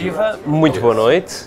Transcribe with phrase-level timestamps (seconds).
[0.00, 1.44] Viva, muito boa noite.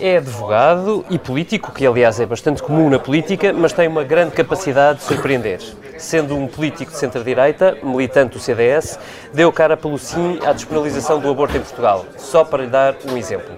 [0.00, 4.30] É advogado e político, que aliás é bastante comum na política, mas tem uma grande
[4.30, 5.60] capacidade de surpreender.
[5.98, 8.98] Sendo um político de centro-direita, militante do CDS,
[9.34, 13.18] deu cara pelo sim à despenalização do aborto em Portugal, só para lhe dar um
[13.18, 13.54] exemplo.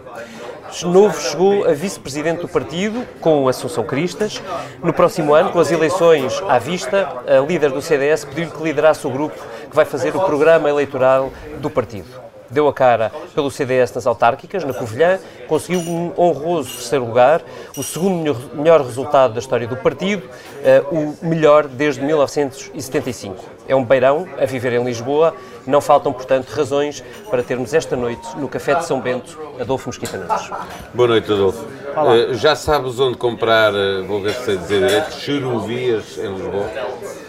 [0.82, 4.42] Novo chegou a vice-presidente do partido, com Assunção Cristas.
[4.82, 9.06] No próximo ano, com as eleições à vista, a líder do CDS pediu-lhe que liderasse
[9.06, 13.92] o grupo que vai fazer o programa eleitoral do partido deu a cara pelo CDS
[13.94, 15.18] nas autárquicas, na Covilhã,
[15.48, 17.42] conseguiu um honroso terceiro lugar,
[17.76, 23.56] o segundo melhor resultado da história do partido, uh, o melhor desde 1975.
[23.68, 25.34] É um beirão a viver em Lisboa,
[25.66, 30.16] não faltam, portanto, razões para termos esta noite no Café de São Bento Adolfo Mosquita
[30.16, 30.50] Nunes.
[30.94, 31.64] Boa noite, Adolfo.
[31.64, 36.70] Uh, já sabes onde comprar, uh, vou ver se dizer direito, cheruvias em Lisboa?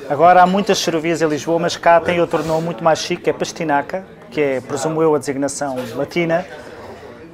[0.09, 3.34] Agora há muitas cheruvias em Lisboa, mas cá tem outro nome muito mais chique, é
[3.34, 6.46] pastinaca que é, presumo eu, a designação latina.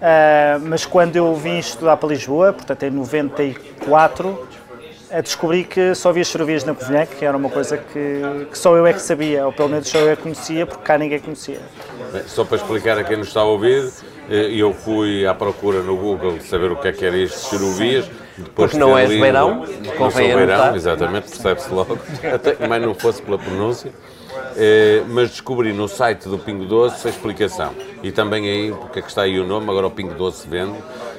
[0.04, 6.10] Uh, mas quando eu vim estudar para Lisboa, portanto em 94, uh, descobri que só
[6.10, 9.46] havia cherovias na Covilhã, que era uma coisa que, que, só eu é que sabia,
[9.46, 11.62] ou pelo menos só eu é que conhecia, porque cá ninguém conhecia.
[12.12, 13.94] Bem, só para explicar a quem nos está a ouvir,
[14.30, 17.40] eh, eu fui à procura no Google de saber o que é que era isto
[17.40, 18.06] de cherovias.
[18.38, 19.66] Depois Porque não és beirão,
[20.00, 21.98] não sou beirão, exatamente, percebe-se logo,
[22.34, 23.92] até, mas não fosse pela pronúncia.
[24.56, 27.74] Eh, mas descobri no site do Pingo Doce a explicação.
[28.02, 30.78] E também aí, porque é que está aí o nome, agora o Pingo Doce vende.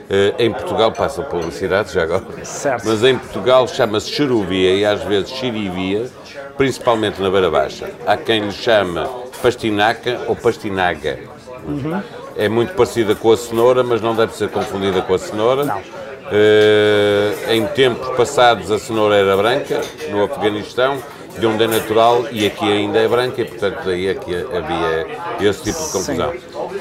[0.09, 2.87] Eh, em Portugal, passa publicidade já agora, certo.
[2.87, 6.11] mas em Portugal chama-se xeruvia e às vezes xirivia,
[6.59, 7.91] principalmente na Beira Baixa.
[8.07, 9.09] Há quem lhe chama
[9.43, 11.19] pastinaca ou pastinaga.
[11.67, 12.03] Uhum.
[12.37, 15.65] É muito parecida com a cenoura, mas não deve ser confundida com a cenoura.
[15.65, 15.79] Não.
[15.79, 20.99] Uh, em tempos passados a cenoura era branca, no Afeganistão,
[21.39, 25.49] de onde é natural e aqui ainda é branca e, portanto, daí é que havia
[25.49, 26.33] esse tipo de confusão.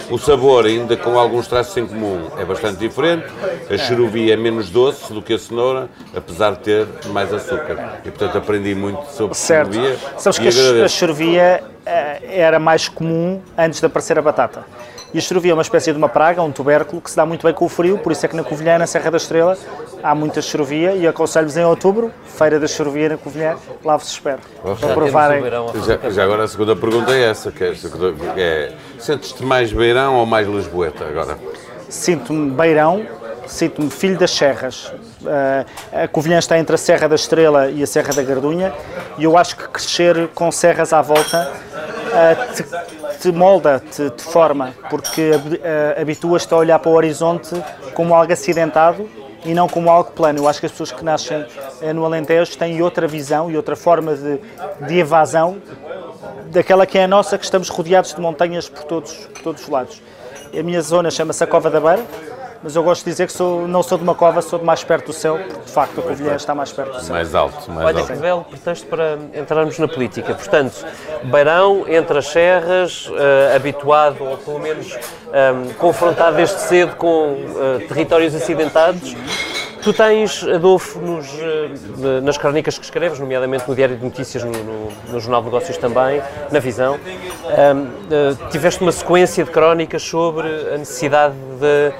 [0.10, 3.26] O sabor, ainda com alguns traços em comum, é bastante diferente.
[3.70, 8.00] A xeruvia é menos doce do que a cenoura, apesar de ter mais açúcar.
[8.06, 9.74] E, portanto, aprendi muito sobre certo.
[9.74, 9.98] xeruvia.
[10.18, 10.48] Sabes que
[10.84, 14.66] a xeruvia eh, era mais comum antes de aparecer a batata.
[15.14, 17.46] E a xeruvia é uma espécie de uma praga, um tubérculo, que se dá muito
[17.46, 19.56] bem com o frio, por isso é que na Covilhã, na Serra da Estrela,
[20.02, 24.40] há muita xeruvia e aconselho-vos em outubro, Feira da Xeruvia na Covilhã, lá vos espero.
[24.80, 25.44] Para provarem.
[25.86, 27.74] Já, já, agora a segunda pergunta é essa, que é,
[28.38, 31.38] é sentes-te mais beirão ou mais lisboeta agora?
[31.88, 33.06] Sinto-me beirão,
[33.46, 34.92] sinto-me filho das serras.
[35.22, 38.74] Uh, a Covilhã está entre a Serra da Estrela e a Serra da Gardunha
[39.18, 42.64] e eu acho que crescer com serras à volta uh, te,
[43.24, 47.56] te, molda, te, te forma, porque uh, habituas-te a olhar para o horizonte
[47.94, 49.10] como algo acidentado
[49.46, 50.40] e não como algo plano.
[50.40, 51.46] Eu acho que as pessoas que nascem
[51.96, 54.40] no Alentejo têm outra visão e outra forma de,
[54.88, 55.62] de evasão
[56.48, 59.70] daquela que é a nossa, que estamos rodeados de montanhas por todos, por todos os
[59.70, 60.02] lados.
[60.58, 62.06] A minha zona chama-se a Cova da Beira,
[62.64, 64.84] mas eu gosto de dizer que sou, não sou de uma cova, sou de mais
[64.84, 67.14] perto do céu, porque de facto a Covilhã está mais perto do céu.
[67.14, 68.14] Mais alto, mais Olha alto.
[68.14, 70.34] que belo pretexto para entrarmos na política.
[70.34, 70.86] Portanto,
[71.26, 74.98] Beirão, entre as serras, uh, habituado, ou pelo menos um,
[75.34, 79.14] eh, confrontado desde cedo com uh, territórios acidentados,
[79.84, 81.28] Tu tens, Adolfo, nos,
[82.24, 85.76] nas crónicas que escreves, nomeadamente no Diário de Notícias, no, no, no Jornal de Negócios
[85.76, 91.94] também, na Visão, um, uh, tiveste uma sequência de crónicas sobre a necessidade de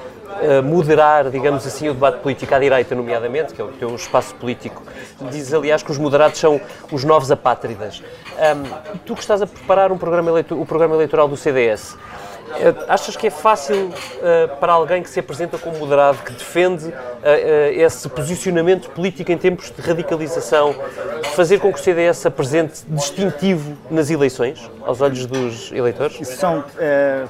[0.64, 4.82] moderar, digamos assim, o debate político à direita, nomeadamente, que é o teu espaço político.
[5.30, 8.02] Diz, aliás, que os moderados são os novos apátridas.
[8.34, 11.96] Um, tu que estás a preparar um programa o programa eleitoral do CDS,
[12.88, 16.90] achas que é fácil uh, para alguém que se apresenta como moderado, que defende uh,
[16.90, 16.92] uh,
[17.72, 20.74] esse posicionamento político em tempos de radicalização,
[21.34, 26.20] fazer com que o CDS se apresente distintivo nas eleições, aos olhos dos eleitores?
[26.20, 26.64] Isso são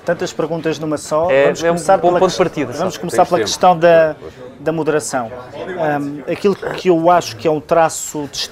[0.05, 1.31] tantas perguntas numa só.
[1.31, 2.73] É, vamos começar é um bom ponto de partida.
[2.73, 4.17] Vamos começar pela questão da,
[4.61, 5.31] da moderação.
[5.55, 8.51] Um, aquilo que eu acho que é um traço de,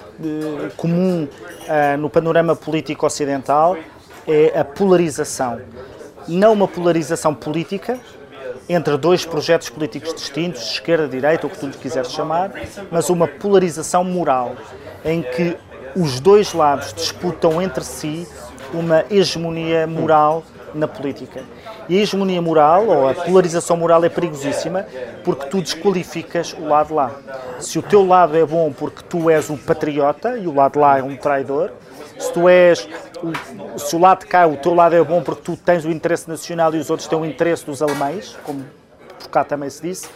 [0.76, 1.28] comum
[1.98, 3.76] no panorama político ocidental
[4.26, 5.60] é a polarização
[6.28, 7.98] não uma polarização política
[8.69, 12.52] entre dois projetos políticos distintos, esquerda, direita, o que tu lhe quiseres chamar,
[12.90, 14.54] mas uma polarização moral,
[15.04, 15.56] em que
[15.96, 18.26] os dois lados disputam entre si
[18.72, 20.42] uma hegemonia moral
[20.74, 21.42] na política.
[21.88, 24.86] E a hegemonia moral, ou a polarização moral, é perigosíssima
[25.24, 27.10] porque tu desqualificas o lado lá.
[27.58, 30.98] Se o teu lado é bom porque tu és o patriota e o lado lá
[30.98, 31.70] é um traidor,
[32.18, 32.88] se tu és
[33.76, 36.28] se o lado de cá, o teu lado é bom porque tu tens o interesse
[36.28, 38.64] nacional e os outros têm o interesse dos alemães, como
[39.18, 40.08] por cá também se disse,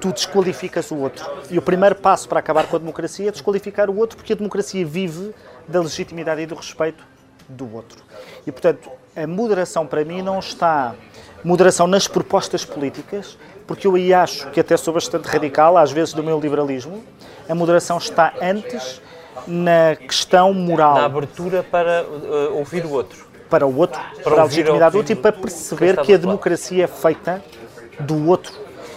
[0.00, 1.24] tu desqualificas o outro.
[1.50, 4.36] E o primeiro passo para acabar com a democracia é desqualificar o outro, porque a
[4.36, 5.34] democracia vive
[5.66, 7.02] da legitimidade e do respeito
[7.48, 8.02] do outro.
[8.46, 10.94] E, portanto, a moderação para mim não está
[11.42, 16.12] moderação nas propostas políticas, porque eu aí acho que até sou bastante radical, às vezes,
[16.12, 17.02] do meu liberalismo.
[17.48, 19.00] A moderação está antes
[19.46, 20.94] na questão moral.
[20.94, 23.26] Na abertura para uh, ouvir o outro.
[23.48, 26.84] Para o outro, para, para a legitimidade do outro e para perceber que a democracia
[26.84, 27.42] é feita
[28.00, 28.52] do outro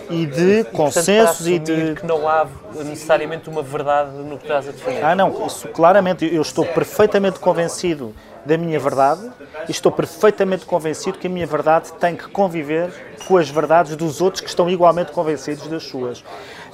[0.10, 2.48] e de consensos e de que não há
[2.84, 5.06] necessariamente uma verdade no que estás a defender.
[5.06, 8.13] Ah, não, isso claramente eu estou perfeitamente convencido
[8.44, 9.30] da minha verdade
[9.68, 12.90] e estou perfeitamente convencido que a minha verdade tem que conviver
[13.28, 16.24] com as verdades dos outros que estão igualmente convencidos das suas.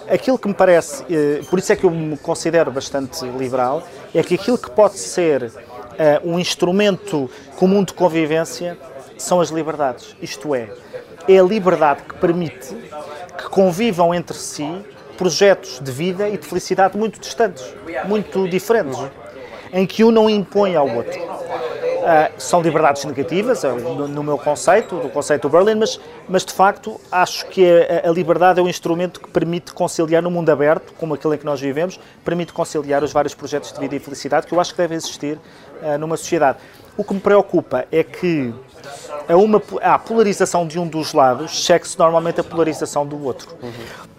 [0.10, 4.22] Aquilo que me parece, eh, por isso é que eu me considero bastante liberal, é
[4.22, 5.52] que aquilo que pode ser
[5.98, 8.78] eh, um instrumento comum de convivência
[9.18, 10.16] são as liberdades.
[10.22, 10.70] Isto é,
[11.28, 12.76] é a liberdade que permite
[13.38, 14.70] que convivam entre si
[15.18, 17.64] projetos de vida e de felicidade muito distantes,
[18.06, 19.00] muito diferentes,
[19.74, 21.20] em que um não impõe ao outro.
[22.06, 26.00] Uh, são liberdades negativas, é no, no, meu conceito, do conceito do Berlin, mas,
[26.30, 30.30] mas de facto acho que a, a, liberdade é um instrumento que permite conciliar no
[30.30, 33.96] mundo aberto, como aquele em que nós vivemos, permite conciliar os vários projetos de vida
[33.96, 35.40] e felicidade que eu acho que devem existir
[35.82, 36.60] uh, numa sociedade.
[36.96, 38.54] O que me preocupa é que
[39.28, 43.50] a, uma, polarização de um dos lados cheque-se normalmente a polarização do outro.
[43.62, 43.72] Uhum.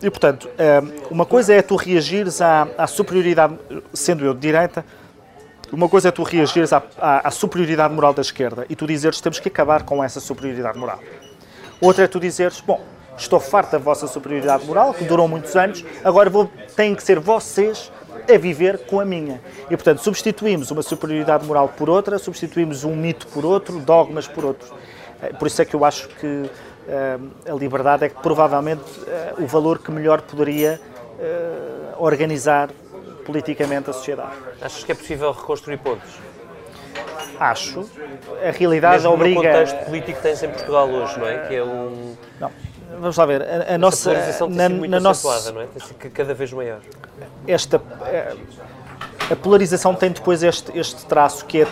[0.02, 3.56] E, portanto, eh, uma coisa é tu reagires à, à, superioridade,
[3.94, 4.84] sendo eu de direita,
[5.72, 9.20] uma coisa é tu reagires à, à, à, superioridade moral da esquerda e tu dizeres
[9.20, 11.00] temos que acabar com essa superioridade moral.
[11.80, 12.80] Outra é tu dizeres, bom,
[13.18, 17.18] estou farto da vossa superioridade moral, que durou muitos anos, agora vou, têm que ser
[17.18, 17.90] vocês
[18.32, 19.40] a viver com a minha.
[19.66, 24.44] E, portanto, substituímos uma superioridade moral por outra, substituímos um mito por outro, dogmas por
[24.44, 24.72] outros.
[25.22, 29.42] Eh, por isso é que eu acho que uh, a liberdade é que, provavelmente uh,
[29.42, 30.80] o valor que melhor poderia
[31.18, 32.70] uh, organizar
[33.26, 34.32] politicamente a sociedade.
[34.62, 36.08] Achas que é possível reconstruir pontos?
[37.38, 37.88] Acho.
[38.42, 39.40] A realidade Mesmo obriga.
[39.40, 41.46] o contexto político que tens em Portugal hoje, não é?
[41.46, 42.16] Que é um.
[42.40, 42.50] Não.
[42.98, 43.42] Vamos lá ver.
[43.42, 44.10] A, a nossa.
[44.12, 45.66] A na, na nossa, não é?
[45.66, 46.80] Tem sido cada vez maior.
[47.46, 47.82] Esta.
[49.30, 51.66] A polarização tem depois este, este traço que é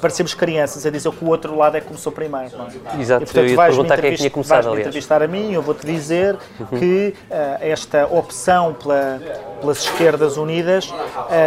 [0.00, 2.56] parecemos crianças a dizer que o outro lado é que começou primeiro.
[2.56, 3.00] Não é?
[3.00, 5.52] Exato, e, portanto, eu ia perguntar quem é que tinha começado, vais entrevistar a mim,
[5.52, 6.78] eu vou-te dizer uhum.
[6.78, 9.20] que uh, esta opção pela,
[9.60, 10.94] pelas esquerdas unidas, uh,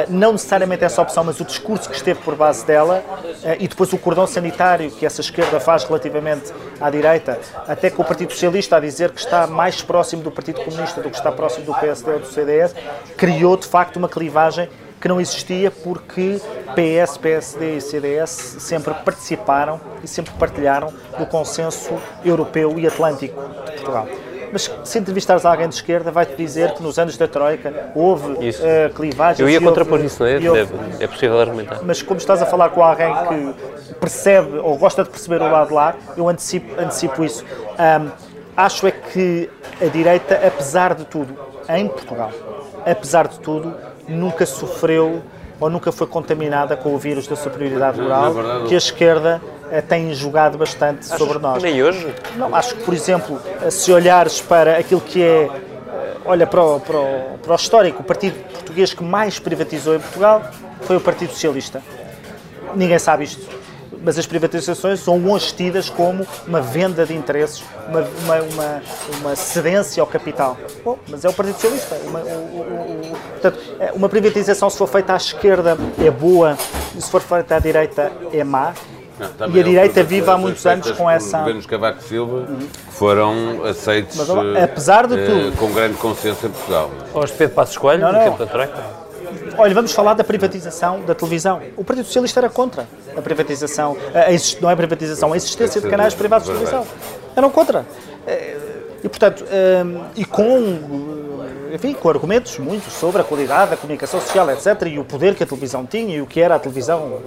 [0.09, 3.91] não necessariamente essa opção, mas o discurso que esteve por base dela uh, e depois
[3.93, 8.77] o cordão sanitário que essa esquerda faz relativamente à direita, até que o Partido Socialista
[8.77, 12.11] a dizer que está mais próximo do Partido Comunista do que está próximo do PSD
[12.11, 12.75] ou do CDS,
[13.17, 14.69] criou de facto uma clivagem
[14.99, 16.41] que não existia porque
[16.75, 21.93] PS, PSD e CDS sempre participaram e sempre partilharam do consenso
[22.23, 24.07] europeu e atlântico de Portugal.
[24.51, 28.93] Mas se entrevistares alguém de esquerda, vai-te dizer que nos anos da Troika houve uh,
[28.95, 29.39] clivagens.
[29.39, 30.37] Eu ia contrapor isso, não é?
[30.37, 31.81] Houve, é possível argumentar.
[31.83, 35.67] Mas como estás a falar com alguém que percebe ou gosta de perceber o lado
[35.67, 37.45] de lá, eu antecipo, antecipo isso.
[37.77, 38.09] Um,
[38.57, 39.49] acho é que
[39.81, 41.37] a direita, apesar de tudo,
[41.69, 42.31] em Portugal,
[42.85, 43.75] apesar de tudo,
[44.09, 45.21] nunca sofreu
[45.59, 48.33] ou nunca foi contaminada com o vírus da superioridade moral
[48.67, 49.41] que a esquerda
[49.71, 51.61] eh, tem jogado bastante sobre nós.
[51.61, 52.13] Nem hoje?
[52.35, 55.49] Não, acho que, por exemplo, eh, se olhares para aquilo que é, eh,
[56.25, 59.99] olha para o, para, o, para o histórico, o partido português que mais privatizou em
[59.99, 60.43] Portugal
[60.81, 61.83] foi o Partido Socialista.
[62.73, 63.59] Ninguém sabe isto
[64.03, 68.81] mas as privatizações são hoje tidas como uma venda de interesses, uma, uma, uma,
[69.19, 70.57] uma cedência ao capital.
[70.83, 71.95] Bom, mas é o Partido Socialista.
[72.05, 76.57] Uma, o, o, o, portanto, é, uma privatização, se for feita à esquerda, é boa,
[76.97, 78.73] se for feita à direita, é má.
[79.37, 81.37] Não, e a direita vive há muitos anos com essa.
[81.37, 82.67] Os governos Cavaco Silva uhum.
[82.91, 84.29] foram aceitos Mas,
[84.63, 86.89] apesar de uh, tudo, com grande consenso em Portugal.
[87.13, 89.08] Os Pedro Passos Coelho, no tempo da Troika?
[89.59, 91.61] Olha, vamos falar da privatização da televisão.
[91.75, 95.89] O Partido Socialista era contra a privatização, a, não é a privatização, a existência de
[95.89, 96.87] canais privados de televisão.
[97.35, 97.85] Eram contra.
[98.25, 98.57] Eh,
[99.03, 99.83] e, portanto, eh,
[100.15, 101.19] e com
[101.73, 105.43] enfim, com argumentos muitos sobre a qualidade da comunicação social, etc., e o poder que
[105.43, 107.19] a televisão tinha e o que era a televisão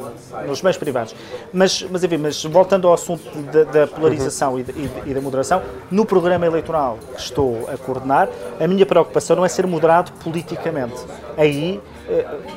[0.46, 1.14] nos meios privados.
[1.52, 3.22] Mas, mas enfim, mas voltando ao assunto
[3.52, 8.28] da, da polarização e, e, e, da moderação, no programa eleitoral que estou a coordenar,
[8.58, 11.00] a minha preocupação não é ser moderado politicamente.
[11.36, 11.80] Aí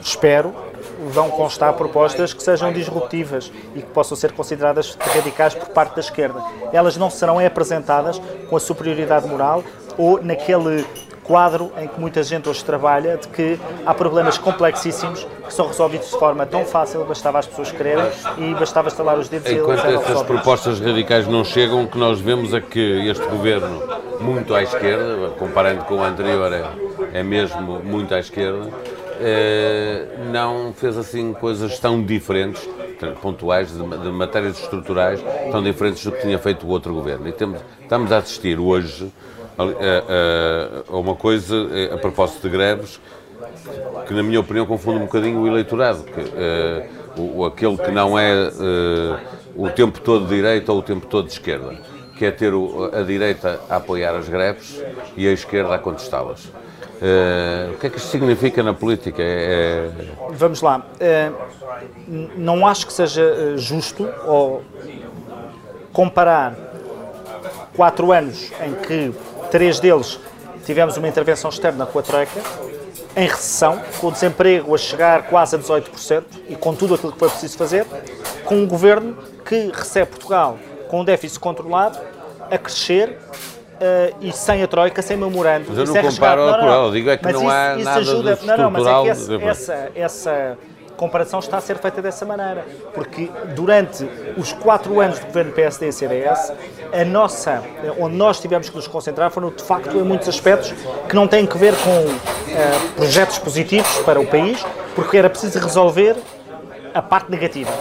[0.02, 0.54] espero
[1.10, 6.02] vão constar propostas que sejam disruptivas e que possam ser consideradas radicais por parte da
[6.02, 6.42] esquerda.
[6.72, 9.64] Elas não serão apresentadas com a superioridade moral
[9.98, 10.86] ou naquele
[11.26, 16.12] quadro em que muita gente hoje trabalha, de que há problemas complexíssimos que são resolvidos
[16.12, 18.06] de forma tão fácil, bastava as pessoas quererem
[18.38, 22.20] e bastava estalar os dedos Enquanto e essas propostas radicais não chegam, o que nós
[22.20, 23.82] vemos é que este governo,
[24.20, 26.64] muito à esquerda, comparando com o anterior, é,
[27.20, 28.70] é mesmo muito à esquerda,
[29.20, 32.68] eh, não fez assim coisas tão diferentes
[33.22, 35.20] pontuais de, de, matérias estruturais
[35.52, 37.28] tão diferentes do que tinha feito o outro governo.
[37.28, 39.12] E temos, estamos a assistir hoje
[39.58, 41.56] a, a, a uma coisa,
[41.94, 43.00] a propósito de greves,
[44.08, 46.04] que na minha opinião confunde um bocadinho o eleitorado.
[46.04, 49.18] Que, uh, o, aquele que não é uh,
[49.56, 51.76] o tempo todo de direita ou o tempo todo de esquerda,
[52.18, 54.84] que é ter o, a direita a apoiar as greves
[55.16, 56.52] e a esquerda a contestá-las.
[56.96, 59.22] Uh, o que é que isto significa na política?
[59.22, 59.90] É...
[59.90, 59.92] é
[60.32, 60.86] Vamos lá.
[62.38, 64.64] não acho que seja justo ou
[65.92, 66.56] comparar
[67.76, 69.14] quatro anos em que
[69.52, 70.20] três deles
[70.66, 72.42] tivemos uma intervenção externa com a Troika
[73.16, 77.20] em recessão, com o desemprego a chegar quase a 18% e com tudo aquilo que
[77.20, 77.86] foi preciso fazer,
[78.44, 80.58] com um governo que recebe Portugal
[80.90, 81.98] com um déficit controlado,
[82.52, 83.18] a crescer
[83.76, 85.66] uh, e sem a Troika, sem memorando.
[85.70, 88.46] Mas eu não comparo a Portugal, digo é que não há isso, nada ajuda, de
[88.46, 90.58] Não, não, mas é que essa, essa, essa
[90.96, 95.90] comparação está a ser feita dessa maneira, porque durante os quatro anos do governo PSD
[95.90, 96.54] e CDS,
[96.92, 97.64] a nossa,
[98.00, 100.74] onde nós tivemos que nos concentrar foram de facto em muitos aspectos
[101.08, 104.66] que não têm que ver com uh, projetos positivos para o país,
[104.96, 106.16] porque era preciso resolver
[106.94, 107.72] a parte negativa.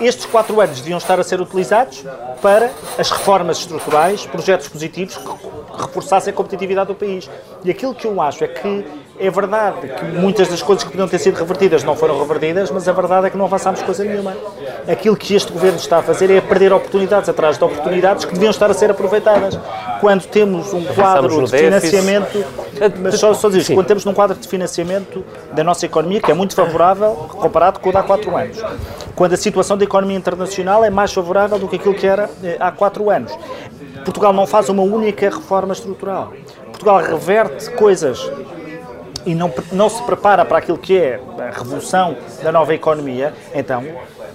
[0.00, 2.04] Estes quatro anos deviam estar a ser utilizados
[2.40, 7.28] para as reformas estruturais, projetos positivos que reforçassem a competitividade do país.
[7.64, 8.86] E aquilo que eu acho é que
[9.20, 12.86] é verdade que muitas das coisas que podiam ter sido revertidas não foram revertidas, mas
[12.88, 14.36] a verdade é que não avançámos coisa nenhuma.
[14.86, 18.50] Aquilo que este governo está a fazer é perder oportunidades atrás de oportunidades que deviam
[18.50, 19.58] estar a ser aproveitadas.
[20.00, 22.44] Quando temos um quadro de financiamento,
[23.00, 26.34] mas só, só dizer, quando temos um quadro de financiamento da nossa economia que é
[26.34, 28.58] muito favorável comparado com o de há quatro anos.
[29.16, 32.56] Quando a situação da economia internacional é mais favorável do que aquilo que era eh,
[32.60, 33.36] há quatro anos.
[34.04, 36.32] Portugal não faz uma única reforma estrutural.
[36.66, 38.30] Portugal reverte coisas
[39.28, 43.84] e não, não se prepara para aquilo que é a revolução da nova economia, então,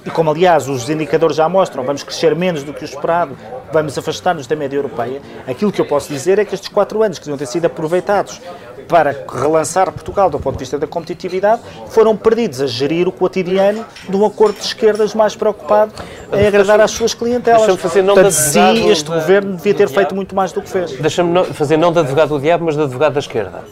[0.06, 3.36] e como aliás os indicadores já mostram, vamos crescer menos do que o esperado,
[3.72, 7.18] vamos afastar-nos da média europeia, aquilo que eu posso dizer é que estes quatro anos
[7.18, 8.40] que deviam ter sido aproveitados
[8.88, 13.84] para relançar Portugal do ponto de vista da competitividade, foram perdidos a gerir o cotidiano
[14.08, 15.92] de um acordo de esquerdas mais preocupado
[16.32, 17.76] em agradar às suas clientelas.
[17.80, 20.92] Fazer não Portanto, sim, este governo devia ter feito muito mais do que fez.
[21.00, 23.64] Deixa-me fazer não de advogado do diabo, mas de advogado da esquerda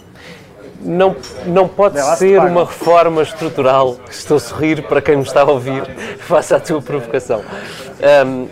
[0.84, 3.98] não, não pode ser uma reforma estrutural.
[4.10, 5.84] Estou a sorrir para quem me está a ouvir,
[6.20, 7.44] faça a tua provocação.
[8.26, 8.48] Um,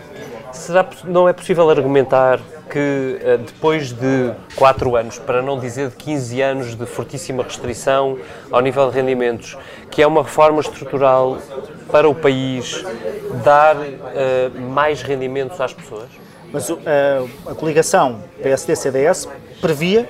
[0.52, 5.96] será, não é possível argumentar que uh, depois de 4 anos, para não dizer de
[5.96, 8.16] 15 anos de fortíssima restrição
[8.50, 9.58] ao nível de rendimentos,
[9.90, 11.38] que é uma reforma estrutural
[11.90, 12.84] para o país
[13.42, 16.08] dar uh, mais rendimentos às pessoas?
[16.52, 16.78] Mas uh,
[17.46, 19.28] a coligação PSD-CDS
[19.60, 20.08] previa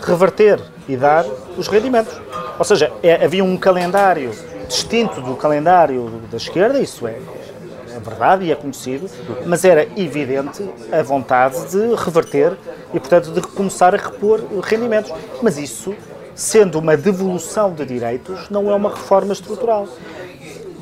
[0.00, 1.24] reverter e dar
[1.56, 2.20] os rendimentos.
[2.58, 4.30] Ou seja, é, havia um calendário
[4.68, 7.18] distinto do calendário da esquerda, isso é,
[7.94, 9.08] é verdade e é conhecido,
[9.44, 12.56] mas era evidente a vontade de reverter
[12.92, 15.12] e, portanto, de começar a repor rendimentos.
[15.42, 15.94] Mas isso,
[16.34, 19.88] sendo uma devolução de direitos, não é uma reforma estrutural.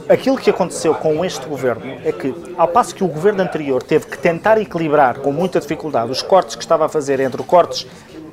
[0.08, 4.06] Aquilo que aconteceu com este governo é que, ao passo que o governo anterior teve
[4.06, 7.86] que tentar equilibrar com muita dificuldade os cortes que estava a fazer entre cortes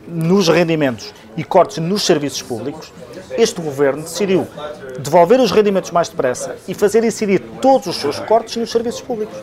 [0.05, 2.91] nos rendimentos e cortes nos serviços públicos,
[3.37, 4.47] este governo decidiu
[4.99, 9.37] devolver os rendimentos mais depressa e fazer incidir todos os seus cortes nos serviços públicos.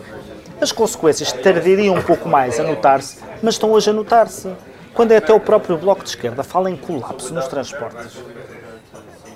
[0.60, 4.50] As consequências tardariam um pouco mais a notar-se, mas estão hoje a notar-se.
[4.92, 8.18] Quando é até o próprio Bloco de Esquerda fala em colapso nos transportes.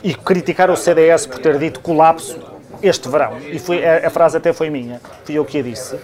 [0.03, 2.39] E criticar o CDS por ter dito colapso
[2.83, 5.97] este verão, e foi, a, a frase até foi minha, fui eu que a disse,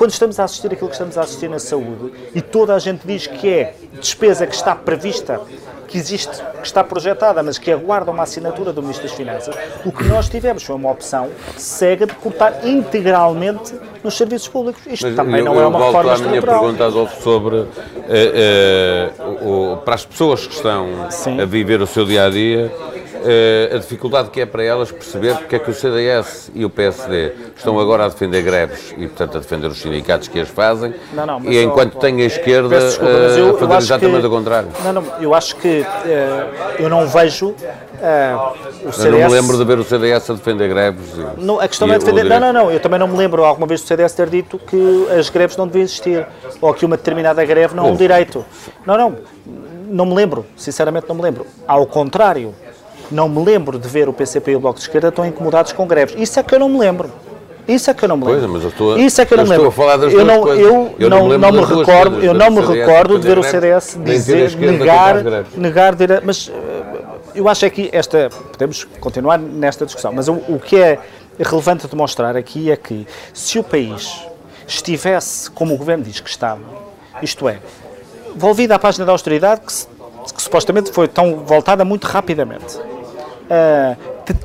[0.00, 3.06] quando estamos a assistir aquilo que estamos a assistir na saúde e toda a gente
[3.06, 5.38] diz que é despesa que está prevista,
[5.86, 9.54] que existe, que está projetada, mas que aguarda uma assinatura do Ministro das Finanças,
[9.84, 11.28] o que nós tivemos foi uma opção
[11.58, 14.80] cega de cortar integralmente nos serviços públicos.
[14.86, 16.34] Isto mas também eu, não é uma reforma estrutural.
[16.34, 17.66] Eu volto à minha pergunta, Adolfo, sobre uh,
[19.44, 21.38] uh, o, para as pessoas que estão Sim.
[21.38, 22.99] a viver o seu dia-a-dia, dia a dia
[23.74, 27.32] a dificuldade que é para elas perceber porque é que o CDS e o PSD
[27.56, 31.26] estão agora a defender greves e, portanto, a defender os sindicatos que as fazem, não,
[31.26, 34.68] não, e enquanto tem a esquerda desculpa, eu, a fazer exatamente o contrário.
[34.84, 35.84] Não, não, eu acho que uh,
[36.78, 37.54] eu não vejo
[38.00, 39.04] Uh, o CDS...
[39.04, 41.10] Eu não me lembro de ver o CDS a defender greves.
[41.36, 42.24] Não, a questão não é defender.
[42.24, 42.70] Não, não, não.
[42.70, 45.66] Eu também não me lembro alguma vez do CDS ter dito que as greves não
[45.66, 46.26] deviam existir
[46.60, 48.44] ou que uma determinada greve não é um direito.
[48.86, 49.16] Não, não.
[49.86, 50.46] Não me lembro.
[50.56, 51.46] Sinceramente, não me lembro.
[51.66, 52.54] Ao contrário,
[53.10, 55.86] não me lembro de ver o PCP e o Bloco de Esquerda tão incomodados com
[55.86, 56.14] greves.
[56.18, 57.10] Isso é que eu não me lembro.
[57.66, 58.40] Isso é que eu não me lembro.
[58.40, 59.68] Pois, mas eu estou, Isso é que eu, eu não me lembro.
[59.68, 60.48] a falar das eu não.
[60.48, 63.98] Eu, eu não, não, me recordo, coisas, eu não me recordo de ver o CDS
[64.02, 65.22] dizer, negar,
[65.56, 67.00] negar, mas eh,
[67.34, 70.98] eu acho é que esta, podemos continuar nesta discussão, mas o, o que é
[71.38, 74.26] relevante demonstrar aqui é que se o país
[74.66, 76.60] estivesse como o Governo diz que estava,
[77.22, 77.58] isto é,
[78.34, 79.86] volvida à página da austeridade que, se,
[80.34, 82.78] que supostamente foi tão voltada muito rapidamente,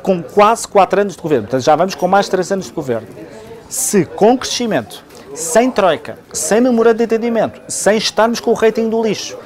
[0.02, 3.08] com quase 4 anos de governo, portanto já vamos com mais 3 anos de governo,
[3.70, 9.04] se com crescimento, sem troika, sem memorando de entendimento, sem estarmos com o rating do
[9.04, 9.38] lixo,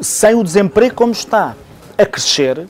[0.00, 1.54] sem o desemprego como está
[1.96, 2.66] a crescer,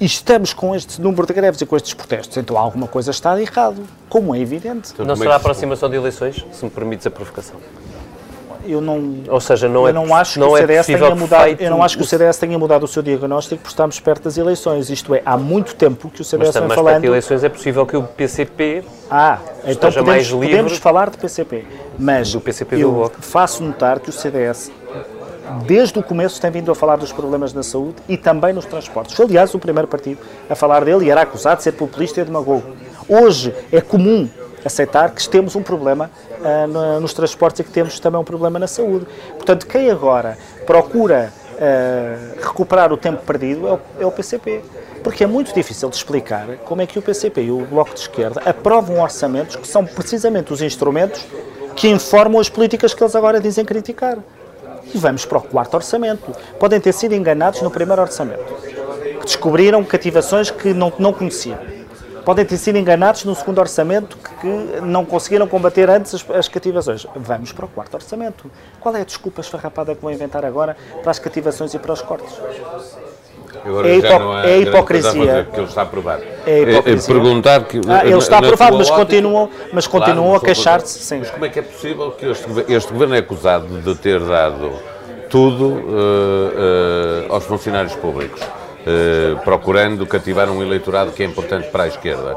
[0.00, 3.36] e estamos com este número de greves e com estes protestos, então alguma coisa está
[3.36, 4.90] de errado, como é evidente.
[4.92, 7.56] Então, não será a aproximação de eleições, se me permites a provocação?
[8.66, 11.14] Eu não, Ou seja, não, eu é, não acho não que o é CDS tenha
[11.14, 14.24] mudado, eu não acho que o CDS tenha mudado o seu diagnóstico por estarmos perto
[14.24, 14.88] das eleições.
[14.90, 16.92] Isto é, há muito tempo que o CDS Mas, vem mas falando.
[16.94, 20.78] perto de eleições é possível que o PCP Ah, então esteja podemos, mais livre podemos
[20.78, 21.64] falar de PCP.
[21.98, 23.16] Mas do PCP do eu Bloco.
[23.20, 24.72] faço notar que o CDS,
[25.66, 29.14] desde o começo, tem vindo a falar dos problemas na saúde e também nos transportes.
[29.14, 30.18] Foi, aliás, o primeiro partido
[30.48, 32.64] a falar dele e era acusado de ser populista e demagogo.
[33.08, 34.28] Hoje é comum
[34.64, 36.10] aceitar que temos um problema
[36.42, 39.06] ah, no- nos transportes e que temos também um problema na saúde.
[39.36, 44.62] Portanto, quem agora procura ah, recuperar o tempo perdido é o, é o PCP.
[45.02, 48.00] Porque é muito difícil de explicar como é que o PCP e o Bloco de
[48.00, 51.26] Esquerda aprovam orçamentos que são precisamente os instrumentos
[51.76, 54.16] que informam as políticas que eles agora dizem criticar.
[54.94, 56.32] E vamos para o quarto orçamento.
[56.58, 58.44] Podem ter sido enganados no primeiro orçamento,
[59.24, 61.58] descobriram cativações que não, não conheciam.
[62.24, 66.48] Podem ter sido enganados no segundo orçamento, que, que não conseguiram combater antes as, as
[66.48, 67.06] cativações.
[67.14, 68.50] Vamos para o quarto orçamento.
[68.80, 72.00] Qual é a desculpa esfarrapada que vão inventar agora para as cativações e para os
[72.00, 72.32] cortes?
[73.64, 75.44] Agora É hipo- é coisa a hipocrisia.
[75.44, 76.22] porque ele está aprovado.
[76.46, 77.14] É hipocrisia.
[77.14, 77.80] perguntar que.
[77.88, 81.14] Ah, ele está aprovado, mas ótica- continuam, mas Claro, continuam não a queixar-se.
[81.18, 84.72] Mas como é que é possível que este, este governo é acusado de ter dado
[85.30, 88.40] tudo eh, eh, aos funcionários públicos,
[88.86, 92.36] eh, procurando cativar um eleitorado que é importante para a esquerda?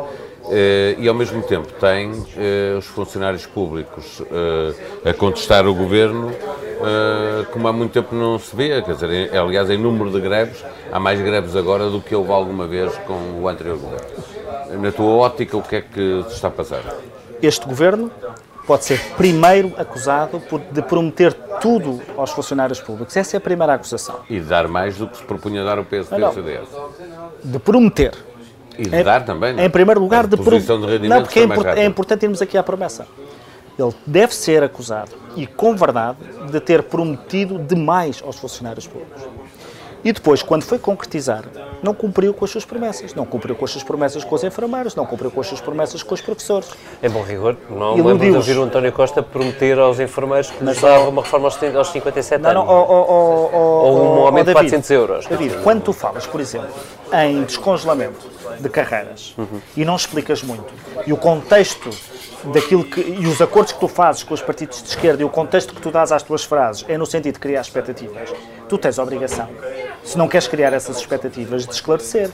[0.49, 4.21] Eh, e ao mesmo tempo tem eh, os funcionários públicos
[5.05, 6.31] a contestar o governo
[7.51, 10.99] como há muito tempo não se vê, quer dizer, aliás, em número de greves, há
[10.99, 14.79] mais greves agora do que houve alguma vez com o anterior governo.
[14.79, 16.83] Na tua ótica, o que é que se está a passar?
[17.41, 18.12] este governo
[18.67, 23.15] pode ser primeiro acusado de prometer tudo aos funcionários públicos.
[23.15, 24.19] Essa é a primeira acusação.
[24.30, 26.67] E de dar mais do que se propunha dar o PSD e Não, o CDS.
[27.43, 28.13] De prometer.
[28.77, 29.63] E de Em- dar também, não?
[29.63, 32.23] Em primeiro lugar, A de reposição de pro- rendimentos Não, porque é, import- é importante
[32.23, 33.08] irmos aqui à promessa.
[33.80, 36.17] Ele deve ser acusado, e com verdade,
[36.51, 39.23] de ter prometido demais aos funcionários públicos.
[40.08, 41.43] E depois, quando foi concretizar,
[41.84, 43.13] não cumpriu com as suas promessas.
[43.13, 46.02] Não cumpriu com as suas promessas com os enfermeiros, não cumpriu com as suas promessas
[46.02, 46.70] com os professores.
[47.04, 50.63] Em bom rigor, não me lembro de ouvir o António Costa prometer aos enfermeiros que
[50.63, 52.74] lhes dava uma reforma aos 70 aos 57 Não, não, anos.
[52.74, 55.26] ó, ó, ó, ó, Ou um ó, aumento de David, 400 euros.
[55.28, 56.70] David, quando tu falas, por exemplo,
[57.12, 58.26] em descongelamento
[58.62, 59.36] de carreiras
[59.76, 60.74] e não explicas muito,
[61.06, 61.89] e o contexto
[62.54, 63.02] daquilo que.
[63.02, 65.82] e os acordos que tu fazes com os partidos de esquerda e o contexto que
[65.82, 68.34] tu dás às tuas frases é no sentido de criar expectativas,
[68.70, 69.50] tu tens a obrigação,
[70.08, 72.30] se não queres criar essas expectativas, de esclarecer.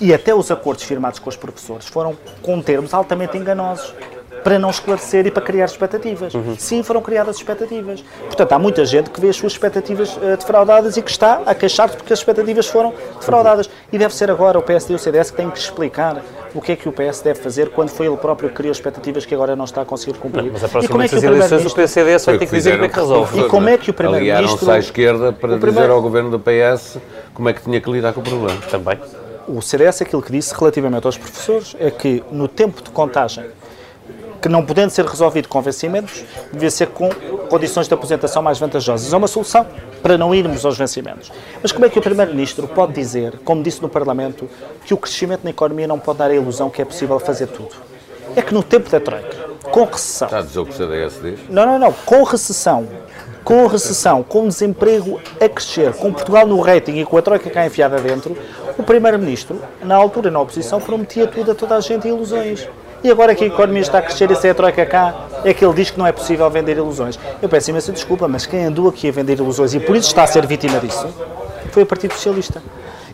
[0.00, 3.94] E até os acordos firmados com os professores foram com termos altamente enganosos
[4.42, 6.32] para não esclarecer e para criar expectativas.
[6.58, 8.04] Sim, foram criadas expectativas.
[8.26, 11.54] Portanto, há muita gente que vê as suas expectativas eh, defraudadas e que está a
[11.54, 13.70] queixar-se porque as expectativas foram defraudadas.
[13.92, 16.22] E deve ser agora o PSD e o CDS que têm que explicar
[16.54, 19.24] o que é que o PS deve fazer quando foi ele próprio que criou expectativas
[19.24, 20.50] que agora não está a conseguir cumprir.
[20.52, 21.74] Mas e como é aproximadamente que o as eleições, o.
[21.74, 23.40] PCDS vai ter o que dizer como é que resolve.
[23.40, 26.38] E como é que o Primeiro-Ministro- à esquerda para O dizer primeiro- ao governo do
[26.38, 26.98] PS
[27.32, 28.60] como é que tinha que lidar com o problema.
[28.70, 28.98] Também.
[29.48, 33.44] O CDS, aquilo que disse relativamente aos professores, é que no tempo de contagem,
[34.42, 37.08] que não podendo ser resolvido com vencimentos, devia ser com
[37.48, 39.12] condições de aposentação mais vantajosas.
[39.12, 39.64] É uma solução
[40.02, 41.30] para não irmos aos vencimentos.
[41.62, 44.50] Mas como é que o Primeiro-Ministro pode dizer, como disse no Parlamento,
[44.84, 47.70] que o crescimento na economia não pode dar a ilusão que é possível fazer tudo?
[48.34, 49.36] É que no tempo da Troika,
[49.70, 51.38] com recessão, Está a dizer o que o CDS diz?
[51.48, 51.92] não, não, não.
[51.92, 52.88] Com recessão,
[53.44, 57.64] com recessão, com desemprego a crescer, com Portugal no rating e com a troika cá
[57.64, 58.36] enfiada dentro,
[58.76, 62.68] o Primeiro-Ministro, na altura, na oposição, prometia tudo a toda a gente ilusões.
[63.04, 65.52] E agora que a economia está a crescer e se é a troika cá, é
[65.52, 67.18] que ele diz que não é possível vender ilusões.
[67.40, 70.22] Eu peço imensa desculpa, mas quem andou aqui a vender ilusões e por isso está
[70.22, 71.08] a ser vítima disso,
[71.72, 72.62] foi o Partido Socialista.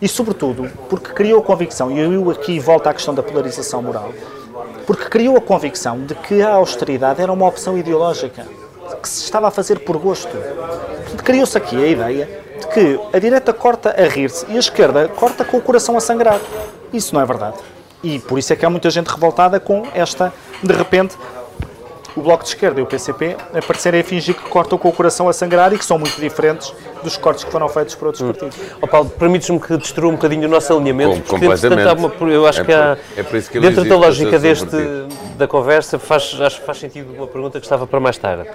[0.01, 4.12] E, sobretudo, porque criou a convicção, e eu aqui volto à questão da polarização moral,
[4.87, 8.46] porque criou a convicção de que a austeridade era uma opção ideológica,
[9.03, 10.37] que se estava a fazer por gosto.
[11.24, 12.29] Criou-se aqui a ideia
[12.61, 16.01] de que a direita corta a rir-se e a esquerda corta com o coração a
[16.01, 16.38] sangrar.
[16.92, 17.57] Isso não é verdade.
[18.03, 20.33] E por isso é que há muita gente revoltada com esta,
[20.63, 21.17] de repente,
[22.17, 25.29] o Bloco de Esquerda e o PCP aparecerem a fingir que cortam com o coração
[25.29, 28.27] a sangrar e que são muito diferentes dos cortes que foram feitos por outros Hum.
[28.33, 28.57] partidos.
[28.83, 31.11] Ó Paulo, permites-me que destrua um bocadinho o nosso alinhamento?
[31.17, 31.93] Com- porque, completamente.
[32.23, 34.77] uma- eu acho É que há, por- é por isso que dentro da lógica deste,
[35.37, 38.49] da conversa, faz, acho que faz sentido uma pergunta que estava para mais tarde.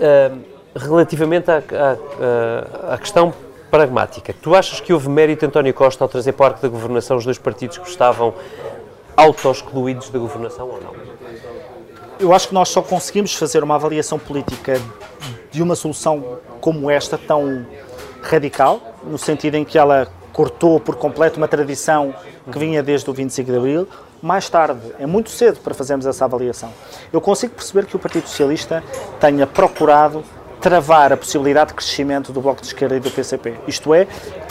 [0.00, 0.32] Ah,
[0.76, 3.32] relativamente à, à- à questão
[3.74, 7.16] pragmática, tu achas que houve mérito António Costa ao trazer para o arco da governação
[7.16, 8.32] os dois partidos que estavam
[9.16, 10.94] auto-excluídos da governação ou não?
[12.20, 14.80] Eu acho que nós só conseguimos fazer uma avaliação política
[15.50, 17.66] de uma solução como esta, tão
[18.22, 22.14] radical, no sentido em que ela cortou por completo uma tradição
[22.52, 23.88] que vinha desde o 25 de Abril,
[24.22, 24.82] mais tarde.
[25.00, 26.70] É muito cedo para fazermos essa avaliação.
[27.12, 28.84] Eu consigo perceber que o Partido Socialista
[29.18, 30.22] tenha procurado
[30.64, 33.52] travar a possibilidade de crescimento do Bloco de Esquerda e do PCP.
[33.68, 34.06] Isto é,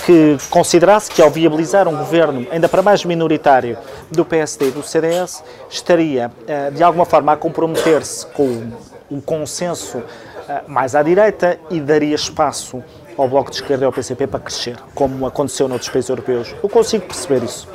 [0.05, 3.79] que considerasse que ao viabilizar um governo ainda para mais minoritário
[4.11, 8.71] do PSD e do CDS, estaria eh, de alguma forma a comprometer-se com
[9.09, 10.03] um consenso
[10.47, 12.83] eh, mais à direita e daria espaço
[13.17, 16.53] ao Bloco de Esquerda e ao PCP para crescer, como aconteceu noutros países europeus.
[16.61, 17.67] Eu consigo perceber isso,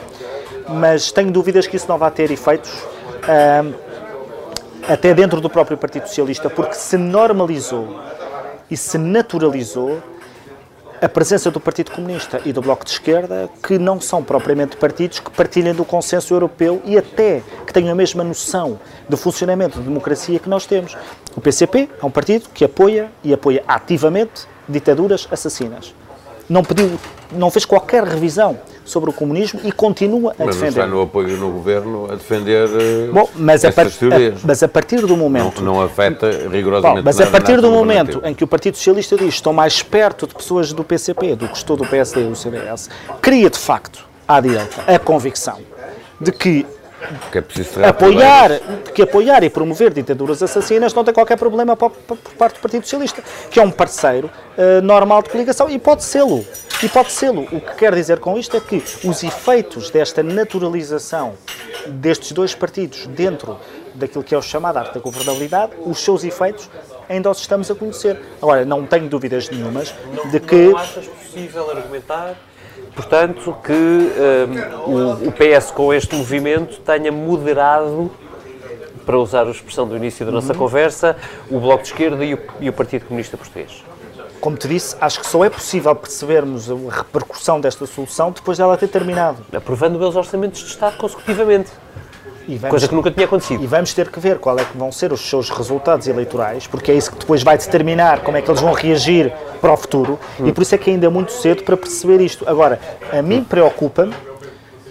[0.69, 2.71] mas tenho dúvidas que isso não vai ter efeitos
[3.25, 3.65] ah,
[4.89, 7.99] até dentro do próprio Partido Socialista, porque se normalizou
[8.71, 10.03] e se naturalizou
[11.01, 15.21] a presença do Partido Comunista e do Bloco de Esquerda, que não são propriamente partidos
[15.21, 19.85] que partilhem do consenso europeu e até que tenham a mesma noção do funcionamento de
[19.85, 20.97] democracia que nós temos.
[21.37, 25.95] O PCP é um partido que apoia e apoia ativamente ditaduras assassinas.
[26.49, 26.99] Não pediu,
[27.31, 30.69] não fez qualquer revisão sobre o comunismo e continua a Mas não defender.
[30.69, 34.35] está no apoio no governo a defender eh, Bom, mas a, par- essas teorias.
[34.43, 37.61] a- mas a partir do Não, momento não afeta rigorosamente Bom, mas a nada partir
[37.61, 40.83] do momento em que o Partido Socialista diz que estão mais perto de pessoas do
[40.83, 42.89] PCP do que estou do PSD e do CDS,
[43.21, 45.59] cria de facto à direita a convicção
[46.21, 46.67] de que
[47.31, 48.51] Que é preciso apoiar,
[48.93, 51.91] que apoiar e promover ditaduras assassinas não tem qualquer problema por,
[52.37, 56.45] parte do Partido Socialista, que é um parceiro eh, normal de coligação e pode sê-lo.
[56.83, 57.43] E pode sê-lo.
[57.53, 61.35] O que quer dizer com isto é que os efeitos desta naturalização
[61.87, 63.59] destes dois partidos dentro
[63.95, 66.69] daquilo que é o chamado arte da governabilidade, os seus efeitos
[67.09, 68.21] ainda os estamos a conhecer.
[68.41, 69.95] Agora, não tenho dúvidas nenhumas
[70.31, 72.37] de que Não achas possível argumentar,
[72.99, 78.11] portanto, que hum, o, o PS com este movimento tenha moderado,
[79.07, 81.17] para usar a expressão do início da nossa conversa,
[81.49, 83.85] o Bloco de Esquerda e o, e o Partido Comunista Português?
[84.41, 88.77] Como te disse, acho que só é possível percebermos a repercussão desta solução depois dela
[88.77, 89.39] ter terminado.
[89.53, 91.71] Aprovando eles orçamentos de Estado consecutivamente,
[92.57, 93.63] vamos, coisa que nunca tinha acontecido.
[93.63, 96.91] e vamos ter que ver qual é que vão ser os seus resultados eleitorais, porque
[96.91, 100.19] é isso que depois vai determinar como é que eles vão reagir para o futuro,
[100.45, 102.49] e por isso é que ainda é muito cedo para perceber isto.
[102.49, 102.81] Agora,
[103.13, 104.15] a mim preocupa-me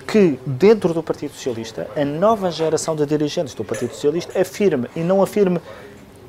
[0.07, 5.01] que dentro do Partido Socialista, a nova geração de dirigentes do Partido Socialista afirme, e
[5.01, 5.59] não afirme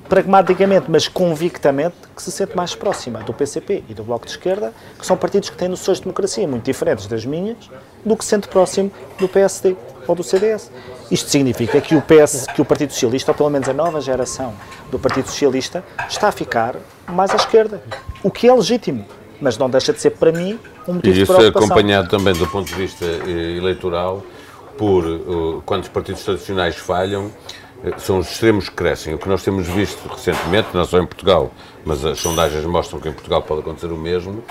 [0.09, 4.73] pragmaticamente, mas convictamente, que se sente mais próxima do PCP e do Bloco de Esquerda,
[4.99, 7.57] que são partidos que têm noções de democracia muito diferentes das minhas,
[8.05, 10.71] do que se sente próximo do PSD ou do CDS.
[11.11, 14.55] Isto significa que o PS, que o Partido Socialista, ou pelo menos a nova geração
[14.91, 17.83] do Partido Socialista, está a ficar mais à esquerda,
[18.23, 19.05] o que é legítimo,
[19.41, 21.69] mas não deixa de ser para mim um motivo E de isso é preocupação.
[21.69, 24.23] acompanhado também do ponto de vista eh, eleitoral
[24.77, 27.31] por eh, quando os partidos tradicionais falham,
[27.99, 29.15] são os extremos que crescem.
[29.15, 31.51] O que nós temos visto recentemente, não só em Portugal,
[31.85, 34.43] mas as sondagens mostram que em Portugal pode acontecer o mesmo,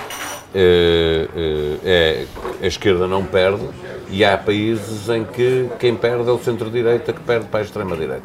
[0.55, 2.25] eh, eh,
[2.61, 3.63] é a esquerda não perde
[4.09, 8.23] e há países em que quem perde é o centro-direita que perde para a extrema-direita.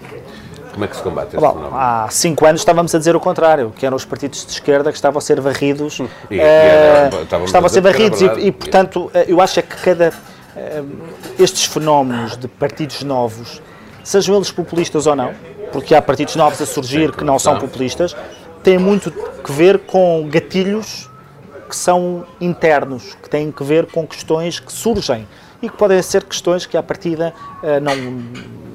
[0.73, 1.77] Como é que se combate este Bom, fenómeno?
[1.77, 4.97] há cinco anos estávamos a dizer o contrário, que eram os partidos de esquerda que
[4.97, 6.05] estavam a ser varridos, E-
[6.37, 9.77] e eh, era- estavam a ser varridos e, e, portanto, eh, eu acho é que
[9.77, 10.13] cada
[10.57, 10.83] eh,
[11.39, 13.61] estes fenómenos de partidos novos,
[14.03, 15.33] sejam eles populistas ou não,
[15.73, 18.15] porque há partidos novos a surgir que não são populistas,
[18.63, 21.11] têm muito que ver com gatilhos
[21.69, 25.27] que são internos, que têm que ver com questões que surgem
[25.63, 27.95] e que podem ser questões que, à partida, eh, não,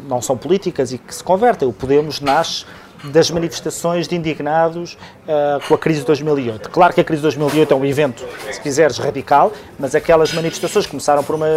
[0.07, 1.67] não são políticas e que se convertem.
[1.67, 2.65] O Podemos nasce
[3.05, 6.69] das manifestações de indignados eh, com a crise de 2008.
[6.69, 10.85] Claro que a crise de 2008 é um evento, se quiseres, radical, mas aquelas manifestações
[10.85, 11.47] começaram por, uma,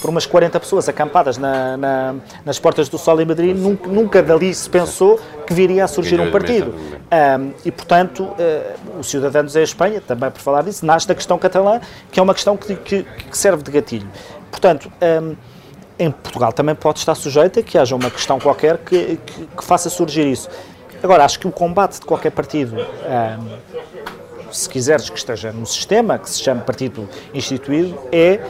[0.00, 2.14] por umas 40 pessoas acampadas na- na-
[2.44, 6.18] nas portas do Sol em Madrid, nunca, nunca dali se pensou que viria a surgir
[6.20, 6.74] um a partido.
[7.12, 11.38] Um, e, portanto, uh, o Ciudadanos é Espanha, também por falar disso, nasce da questão
[11.38, 14.08] catalã, que é uma questão que, que- que serve de gatilho.
[14.50, 14.90] Portanto,
[15.22, 15.34] um,
[16.02, 19.64] em Portugal também pode estar sujeito a que haja uma questão qualquer que, que- que
[19.64, 20.48] faça surgir isso.
[21.02, 22.76] Agora, acho que o combate de qualquer partido,
[24.52, 28.40] se quiseres que esteja no sistema, que se chame partido instituído, é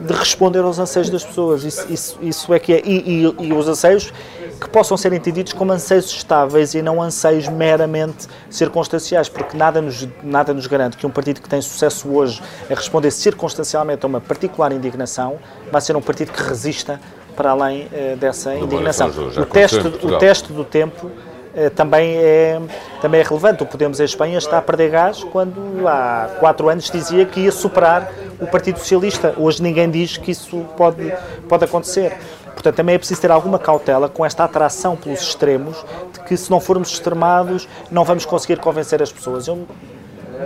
[0.00, 1.64] de responder aos anseios das pessoas.
[1.64, 2.82] Isso, isso, isso é que é.
[2.84, 4.12] E, e, e, os anseios
[4.60, 10.08] que possam ser entendidos como anseios estáveis e não anseios meramente circunstanciais, porque nada nos,
[10.22, 14.20] nada nos garante que um partido que tem sucesso hoje a responder circunstancialmente a uma
[14.20, 15.38] particular indignação
[15.70, 17.00] vai ser um partido que resista
[17.36, 19.08] para além uh, dessa indignação.
[19.08, 21.08] O teste, o teste do tempo
[21.54, 22.60] eh, também é,
[23.00, 23.64] também é relevante.
[23.64, 27.50] O Podemos em Espanha está a perder gás quando há quatro anos dizia que ia
[27.52, 29.34] superar o Partido Socialista.
[29.36, 31.12] Hoje ninguém diz que isso pode,
[31.48, 32.16] pode acontecer.
[32.52, 36.50] Portanto, também é preciso ter alguma cautela com esta atração pelos extremos, de que se
[36.50, 39.46] não formos extremados não vamos conseguir convencer as pessoas.
[39.46, 39.66] Eu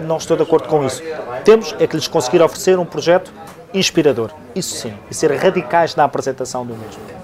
[0.04, 1.02] não estou de acordo com isso.
[1.44, 3.32] Temos é que lhes conseguir oferecer um projeto
[3.72, 7.21] inspirador, isso sim, e ser radicais na apresentação do mesmo.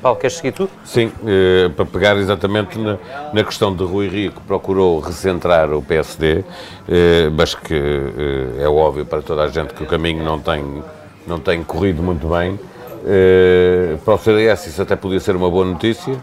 [0.00, 0.68] Paulo, queres seguir tu?
[0.84, 2.98] Sim, eh, para pegar exatamente na,
[3.32, 6.44] na, questão de Rui Rio, que procurou recentrar o PSD,
[6.88, 10.82] eh, mas que eh, é óbvio para toda a gente que o caminho não tem,
[11.26, 12.58] não tem corrido muito bem.
[13.06, 16.16] Eh, para o CDS isso até podia ser uma boa notícia.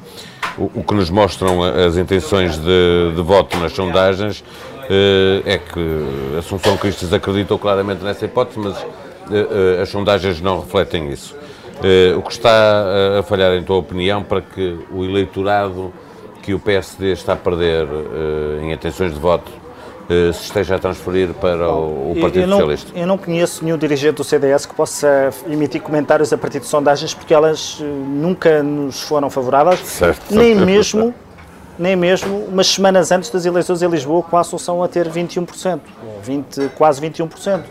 [0.58, 4.44] O, o que nos mostram as intenções de, de voto nas sondagens
[4.90, 8.78] eh, é que Assunção Cristas acreditou claramente nessa hipótese, mas
[9.32, 11.36] eh, as sondagens não refletem isso.
[11.78, 12.86] Uh, o que está
[13.20, 15.94] a falhar, em tua opinião, para que o eleitorado
[16.42, 19.52] que o PSD está a perder uh, em intenções de voto
[20.08, 22.92] se esteja a transferir para o, o Partido eu não, Socialista?
[22.96, 27.12] Eu não conheço nenhum dirigente do CDS que possa emitir comentários a partir de sondagens,
[27.12, 30.22] porque elas nunca nos foram favoráveis, certo.
[30.30, 31.12] nem mesmo
[31.78, 35.80] nem mesmo umas semanas antes das eleições em Lisboa, com a Assunção a ter 21%,
[36.24, 37.64] 20, quase 21%.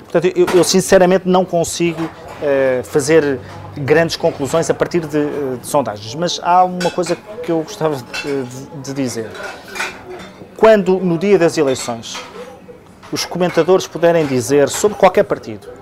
[0.00, 2.08] Portanto, eu, eu sinceramente não consigo
[2.42, 3.38] eh, fazer
[3.76, 6.14] grandes conclusões a partir de, eh, de, sondagens.
[6.14, 8.44] Mas há uma coisa que eu gostava de,
[8.82, 9.30] de dizer.
[10.56, 12.16] Quando, no dia das eleições,
[13.12, 15.76] os comentadores puderem dizer sobre qualquer partido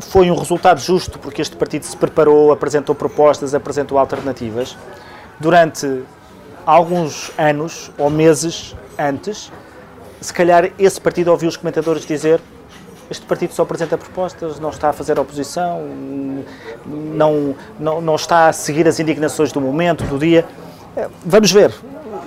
[0.00, 4.76] foi um resultado justo porque este partido se preparou, apresentou propostas, apresentou alternativas,
[5.38, 6.02] durante
[6.66, 9.52] alguns anos ou meses antes,
[10.20, 12.40] se calhar esse partido ouviu os comentadores dizer
[13.10, 15.82] este partido só apresenta propostas, não está a fazer oposição,
[16.86, 20.46] não, não, não está a seguir as indignações do momento, do dia.
[21.24, 21.74] Vamos ver,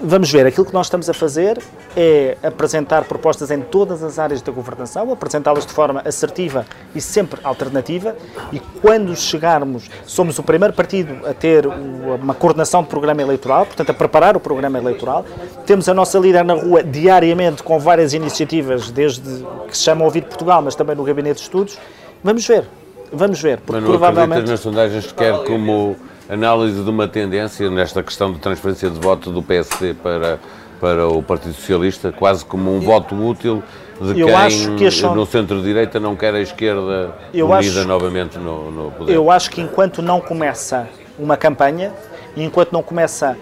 [0.04, 1.58] vamos ver, aquilo que nós estamos a fazer
[1.96, 7.40] é apresentar propostas em todas as áreas da governação, apresentá-las de forma assertiva e sempre
[7.44, 8.16] alternativa,
[8.52, 13.90] e quando chegarmos, somos o primeiro partido a ter uma coordenação de programa eleitoral, portanto,
[13.90, 15.26] a preparar o programa eleitoral.
[15.66, 20.24] Temos a nossa líder na rua diariamente com várias iniciativas, desde que se chama Ouvir
[20.26, 21.78] Portugal, mas também no Gabinete de Estudos.
[22.22, 22.66] Vamos ver,
[23.12, 24.50] vamos ver, porque mas não provavelmente.
[24.50, 25.96] nas sondagens quer como
[26.30, 30.40] análise de uma tendência nesta questão de transferência de voto do PSD para,
[30.80, 33.64] para o Partido Socialista, quase como um voto útil
[34.02, 35.16] de eu quem que acham...
[35.16, 39.14] no centro-direita não quer a esquerda eu unida acho, novamente no, no poder.
[39.14, 41.92] Eu acho que enquanto não começa uma campanha,
[42.36, 43.38] enquanto não começa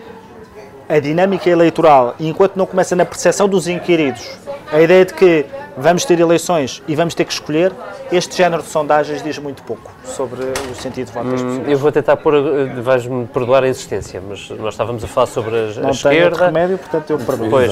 [0.90, 4.38] a dinâmica eleitoral, enquanto não começa na percepção dos inquiridos,
[4.72, 7.74] a ideia de que vamos ter eleições e vamos ter que escolher,
[8.12, 11.68] este género de sondagens diz muito pouco sobre o sentido de voto das hum, pessoas.
[11.68, 15.56] Eu vou tentar pôr, eh, vais-me perdoar a insistência, mas nós estávamos a falar sobre
[15.56, 16.38] a, Não a esquerda.
[16.38, 17.50] Não remédio, portanto eu perdoo.
[17.50, 17.72] Pois,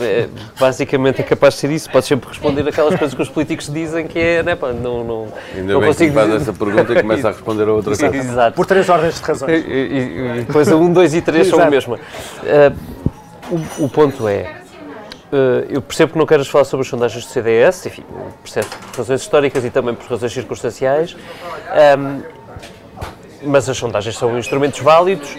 [0.00, 0.28] é,
[0.58, 4.06] basicamente é capaz de ser isso, podes sempre responder aquelas coisas que os políticos dizem
[4.06, 7.02] que é, né, pá, não, não, Ainda não bem consigo que faz essa pergunta e
[7.02, 8.16] começa a responder a outra coisa.
[8.16, 8.56] Exato.
[8.56, 9.52] Por três ordens de razões.
[9.52, 11.96] E, e, e depois a um, dois e três são a mesma.
[11.96, 13.00] Uh,
[13.50, 14.59] o, o ponto é,
[15.68, 18.04] eu percebo que não queres falar sobre as sondagens do CDS, enfim,
[18.42, 21.16] percebo por razões históricas e também por razões circunstanciais,
[23.42, 25.36] mas as sondagens são instrumentos válidos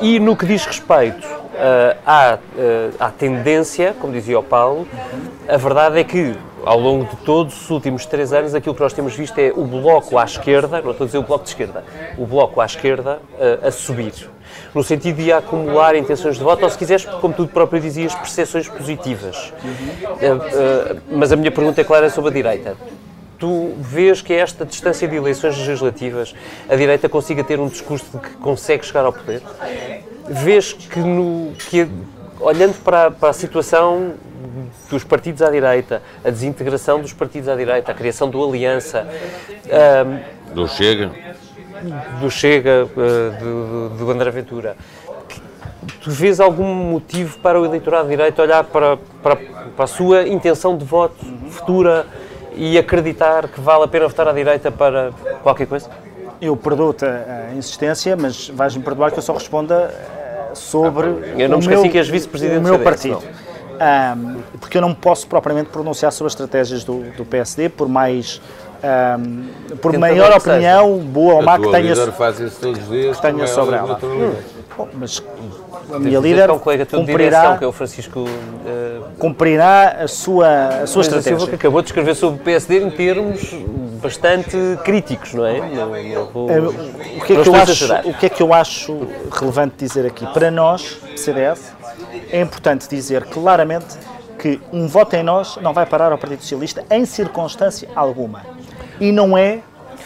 [0.00, 4.86] e no que diz respeito uh, à, uh, à tendência, como dizia o Paulo,
[5.48, 8.92] a verdade é que ao longo de todos os últimos três anos aquilo que nós
[8.92, 11.84] temos visto é o bloco à esquerda, não estou a dizer o bloco de esquerda,
[12.18, 13.20] o bloco à esquerda
[13.62, 14.33] a subir
[14.74, 18.68] no sentido de acumular intenções de voto, ou se quiseres, como tu próprio dizias, percepções
[18.68, 19.52] positivas.
[19.62, 20.34] Uhum.
[20.34, 22.76] Uh, uh, mas a minha pergunta é clara sobre a direita.
[23.38, 26.34] Tu vês que esta distância de eleições legislativas
[26.68, 29.42] a direita consiga ter um discurso de que consegue chegar ao poder?
[30.28, 31.86] Vês que, no, que
[32.40, 34.14] olhando para, para a situação
[34.88, 39.06] dos partidos à direita, a desintegração dos partidos à direita, a criação do Aliança.
[40.46, 41.10] Um, do Chega
[42.20, 44.76] do Chega, eh, do, do André Ventura,
[46.02, 50.26] tu vês algum motivo para o eleitorado de direito olhar para, para, para a sua
[50.26, 52.06] intenção de voto futura
[52.56, 55.10] e acreditar que vale a pena votar à direita para
[55.42, 55.88] qualquer coisa?
[56.40, 61.58] Eu perdoo-te a insistência, mas vais-me perdoar que eu só responda eh, sobre eu não
[61.58, 63.22] me esqueci meu, que és vice-presidente do meu partido.
[63.74, 68.40] Um, porque eu não posso propriamente pronunciar sobre as estratégias do, do PSD, por mais
[68.84, 70.52] ahm, por maior que seja.
[70.54, 73.18] opinião, boa ou má, que tenha, líder faz isso todos os dias.
[73.20, 73.98] tenha como sobre ela.
[74.76, 75.22] Bom, mas
[75.92, 78.24] a minha líder que é um colega teu de direção, cumprirá, que é o Francisco
[78.66, 80.46] eh, cumprirá a sua,
[80.82, 81.54] a sua Silva, que estratégia.
[81.54, 83.54] acabou de escrever sobre o PSD em termos
[84.02, 85.60] bastante críticos, não é?
[85.60, 88.52] Não, não vou- Eh, O que, é que eu acho, o que é que eu
[88.54, 90.26] acho relevante dizer aqui?
[90.26, 91.72] Para nós, CDS,
[92.30, 93.96] é importante dizer claramente
[94.38, 98.42] que um voto em nós não vai parar ao Partido Socialista em circunstância alguma.
[99.00, 99.60] E não é,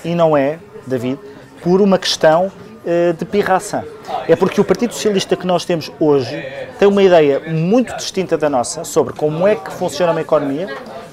[0.05, 1.19] e não é, David,
[1.63, 2.51] por uma questão
[2.87, 3.85] eh, de pirraça.
[4.27, 6.43] É porque o Partido Socialista que nós temos hoje
[6.79, 10.69] tem uma ideia muito distinta da nossa sobre como é que funciona uma economia,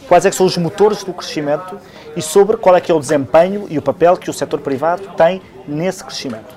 [0.08, 1.78] quais é que são os motores do crescimento
[2.16, 5.04] e sobre qual é que é o desempenho e o papel que o setor privado
[5.18, 6.56] tem nesse crescimento.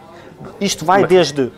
[0.60, 1.50] Isto vai desde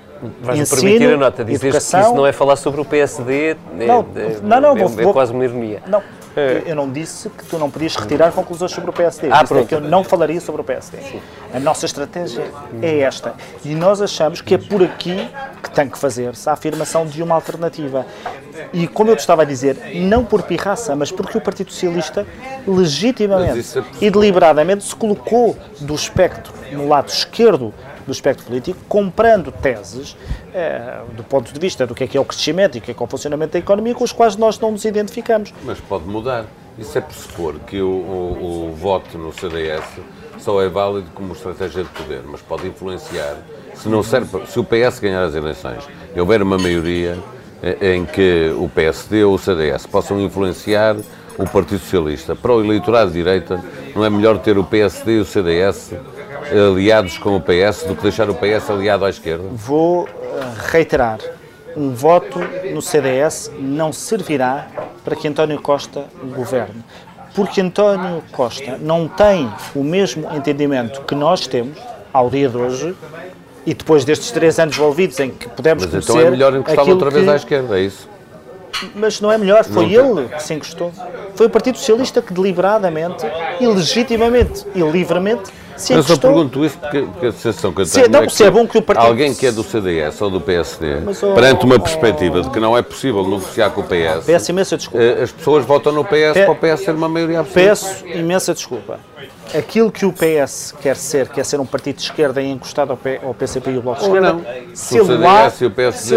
[0.43, 2.01] Vais-me permitir a nota, dizer que educação...
[2.01, 5.33] isso não é falar sobre o PSD, Não, é- não, não, é, vou- é quase
[5.33, 5.83] uma ironia.
[5.87, 6.03] Não,
[6.37, 9.29] eu- eu não disse que tu não podias retirar conclusões sobre o PSD.
[9.29, 9.67] Eu Ah, é pronto.
[9.67, 10.99] que eu não falaria sobre o PSD.
[11.53, 12.45] A nossa estratégia
[12.83, 13.35] é esta.
[13.65, 15.29] E nós achamos que é por aqui
[15.63, 18.07] que tem que fazer-se a afirmação de uma alternativa.
[18.73, 22.27] E como eu te estava a dizer, não por pirraça, mas porque o Partido Socialista
[22.67, 27.73] legitimamente é e deliberadamente se colocou do espectro, no lado esquerdo
[28.11, 30.17] do espectro político, comprando teses
[30.53, 32.91] eh, do ponto de vista do que é que é o crescimento e o que
[32.91, 35.55] é que é o funcionamento da economia com os quais nós não nos identificamos.
[35.65, 36.45] Mas pode mudar.
[36.77, 39.85] Isso é pressupor que o, o- o voto no CDS
[40.39, 43.37] só é válido como estratégia de poder, mas pode influenciar.
[43.75, 47.17] Se, não serve, se o PS ganhar as eleições e houver uma maioria
[47.63, 50.97] eh, em que o PSD ou o CDS possam influenciar
[51.39, 53.63] o Partido Socialista para o eleitorado de direita,
[53.95, 55.93] não é melhor ter o PSD e o CDS
[56.51, 59.45] aliados com o PS do que deixar o PS aliado à esquerda?
[59.53, 60.11] Vou eh,
[60.71, 61.19] reiterar:
[61.77, 62.39] um voto
[62.73, 64.67] no CDS não servirá
[65.05, 66.85] para que António Costa governe.
[67.35, 71.79] Porque António Costa não tem o mesmo entendimento que nós temos
[72.13, 72.95] ao dia de hoje
[73.65, 77.11] e depois destes três anos envolvidos em que pudemos Mas então é melhor encostá-lo outra
[77.11, 78.09] vez que- à esquerda, é isso?
[78.95, 80.93] Mas não é melhor, foi Não ele que se encostou.
[81.35, 83.27] Foi o Partido Socialista que deliberadamente
[83.61, 87.87] e legitimamente e livremente se Eu só pergunto isso porque, porque a sensação que eu
[87.87, 90.21] Se- tenho não, é se é bom que o partido- alguém que é do CDS
[90.23, 93.71] ou do PSD, Mas, oh, perante uma oh, perspectiva de que não é possível negociar
[93.71, 95.05] com o PS, Peço imensa desculpa.
[95.05, 97.69] eh, as pessoas votam no PS Pe- para o PS ter uma maioria absoluta.
[97.69, 99.01] Peço imensa desculpa.
[99.53, 102.97] Aquilo que o PS quer ser, quer ser um partido de esquerda e encostado ao,
[102.97, 104.41] P- ao PCP e o Bloco de Esquerda, não.
[104.75, 106.17] se Se o CDS e o se PSD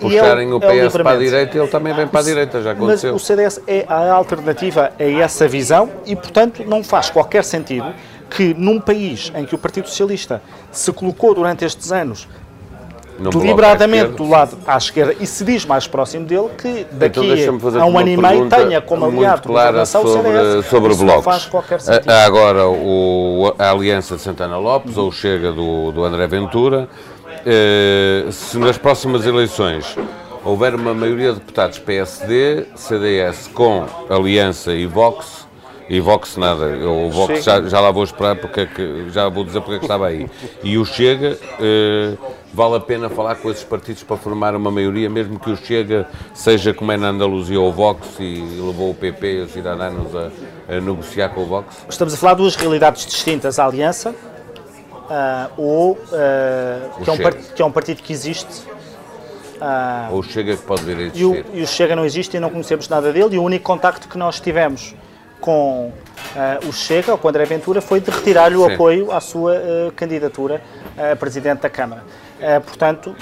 [0.00, 2.82] puxarem o é PS para a direita, ele também vem para a direita, já Mas
[2.82, 3.14] aconteceu.
[3.14, 7.86] o CDS é a alternativa a essa visão e, portanto, não faz qualquer sentido
[8.34, 10.42] que num país em que o Partido Socialista
[10.72, 12.28] se colocou durante estes anos
[13.18, 17.28] à deliberadamente do lado à esquerda e se diz mais próximo dele que daqui Então
[17.28, 20.66] deixa-me fazer a um ano e meio tenha como aliado clara governação o sobre, CDS.
[20.66, 21.14] sobre blocos.
[21.14, 22.10] não faz qualquer sentido.
[22.10, 26.88] Há agora o, a Aliança de Santana Lopes ou Chega do, do André Ventura.
[27.46, 29.96] Eh, se nas próximas eleições
[30.44, 35.43] houver uma maioria de deputados PSD, CDS com Aliança e Vox,
[35.88, 39.28] e Vox nada, eu, o Vox já, já lá vou esperar porque é que, já
[39.28, 40.28] vou dizer porque é que estava aí.
[40.62, 42.14] E o Chega, eh,
[42.52, 46.08] vale a pena falar com esses partidos para formar uma maioria, mesmo que o Chega
[46.32, 50.30] seja como é na Andaluzia o Vox e levou o PP e os cidadãos a,
[50.76, 51.84] a negociar com o Vox?
[51.88, 53.58] Estamos a falar de duas realidades distintas.
[53.58, 54.14] A Aliança,
[55.10, 58.62] ah, ou, ah, que, é um part- que é um partido que existe,
[59.60, 61.44] ah, Ou o Chega que pode vir a e, o, existir?
[61.52, 64.16] e o Chega não existe e não conhecemos nada dele, e o único contacto que
[64.16, 64.94] nós tivemos
[65.44, 65.92] com
[66.34, 68.72] ah, o Chega, ou com o André Ventura, foi de retirar-lhe o Sim.
[68.74, 70.62] apoio à sua ah, candidatura
[70.96, 72.02] a Presidente da Câmara.
[72.40, 73.14] Ah, portanto,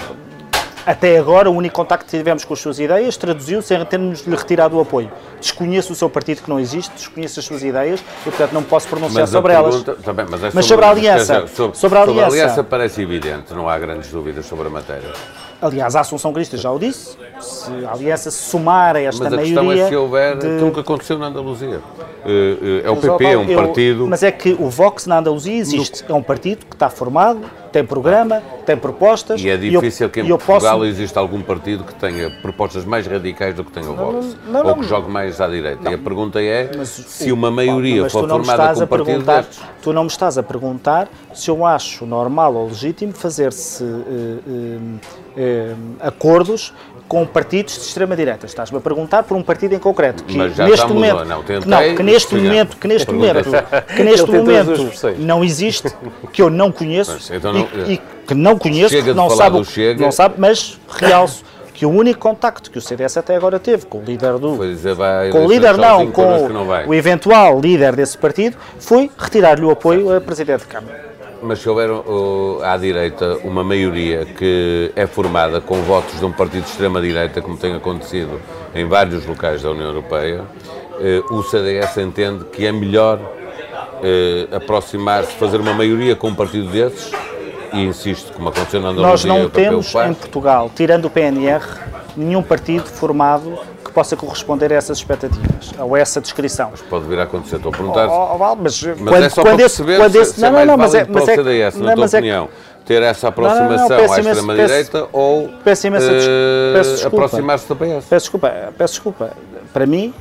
[0.85, 4.77] até agora, o único contacto que tivemos com as suas ideias traduziu-se em termos-lhe retirado
[4.77, 5.11] o apoio.
[5.41, 8.87] Desconheço o seu partido que não existe, desconheço as suas ideias e, portanto, não posso
[8.87, 9.75] pronunciar Mas a sobre elas.
[9.75, 12.63] pergunta- tá bem, mas, é Mas sobre a aliança, sobre, sobre a sobre aliança.
[12.63, 15.11] parece evidente, não há grandes dúvidas sobre a matéria.
[15.61, 19.33] Aliás, a Assunção Crista já o disse, se a Aliança se somar a esta Mas
[19.33, 19.85] a questão maioria...
[19.85, 21.79] é se houver de- aquilo que aconteceu na Andaluzia.
[22.25, 24.07] Eh, eh, É o PP, é um Paulo, eu- partido.
[24.07, 26.03] Mas é que o Vox na Andaluzia existe.
[26.07, 27.39] É um partido que está formado,
[27.73, 29.41] tem programa, tem propostas.
[29.41, 32.29] E é eu- difícil que e em eu Portugal posso- exista algum partido que tenha
[32.29, 34.37] propostas mais radicais do que tem o Vox.
[34.47, 34.75] não, ou não.
[34.75, 35.89] que jogue mais à direita.
[35.89, 39.59] E a pergunta é Mas, se uma maioria for não formada com um partido destes.
[39.81, 43.87] Tu não me estás a perguntar se eu acho normal ou legítimo fazer-se eh,
[44.47, 44.79] eh,
[45.35, 46.73] eh, acordos
[47.13, 48.47] com partidos de extrema-direita.
[48.47, 50.23] Estás-me a perguntar por um partido em concreto.
[50.23, 53.11] Que Mas já neste está mudou, momento, não, tentei, não, que neste momento, que neste
[53.13, 53.49] momento,
[53.95, 55.93] que neste momento não existe,
[56.31, 59.61] que eu não conheço Mas, então não- e, e que não conheço, que não sabe,
[59.99, 63.99] não sabe, mas realço que o único contacto que o CDS até agora teve com
[63.99, 64.55] o líder do.
[64.55, 69.11] Foi dizer, vai com o líder, não, com não o eventual líder desse partido, foi
[69.19, 71.12] retirar-lhe o apoio a Presidente de Câmara.
[71.43, 76.31] Mas se houver uh, à direita uma maioria que é formada com votos de um
[76.31, 78.39] partido de extrema-direita, como tem acontecido
[78.73, 85.33] em vários locais da União Europeia, uh, o CDS entende que é melhor uh, aproximar-se,
[85.33, 87.11] fazer uma maioria com um partido desses,
[87.73, 91.61] e insisto, como aconteceu na Andaluzia, Nós não temos em Portugal, tirando o PNR,
[92.15, 93.59] nenhum partido formado
[93.93, 96.71] possa corresponder a essas expectativas, ou a essa descrição.
[96.89, 98.07] Pode vir a acontecer, estou a perguntar.
[98.09, 100.33] Oh, oh, Val, mas, Mas quando, é só quando para esse, perceber quando se, esse,
[100.33, 102.17] se é mais mas é, mas para é, o CDS, na não, tua mas é
[102.17, 102.49] que- opinião,
[102.85, 105.49] ter essa não, não, aproximação peço à extrema-direita ou
[106.91, 107.17] desculpa.
[107.17, 108.05] aproximar-se do PS?
[108.09, 109.31] Peço desculpa, peço desculpa.
[109.71, 110.13] Para mim,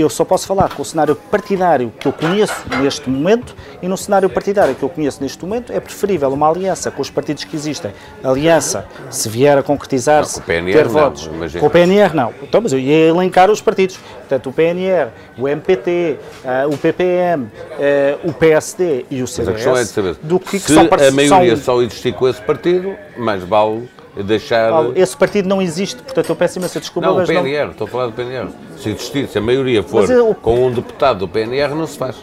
[0.00, 3.96] eu só posso falar com o cenário partidário que eu conheço neste momento e no
[3.96, 7.56] cenário partidário que eu conheço neste momento é preferível uma aliança com os partidos que
[7.56, 7.92] existem.
[8.22, 11.26] Aliança, se vier a concretizar-se, Não, com o PNR ter não, votos.
[11.32, 11.60] imagina.
[11.60, 12.34] Com o PNR não.
[12.42, 13.96] Então, mas eu ia elencar os partidos.
[13.96, 19.48] Portanto, o PNR, o MPT, ah, o PPM, ah, o PSD e o Mas CDS.
[19.48, 22.28] a questão é de saber, do que, que se par- a maioria só existir com
[22.28, 23.88] esse partido, mais vale
[24.22, 24.70] deixar...
[24.70, 27.70] Paulo, esse partido não existe, portanto eu peço imensa desculpa, Não, o mas não, PNR,
[27.72, 28.48] estou a falar do PNR.
[28.78, 32.16] Se existir, se a maioria for eu- com um deputado do PNR, não se faz.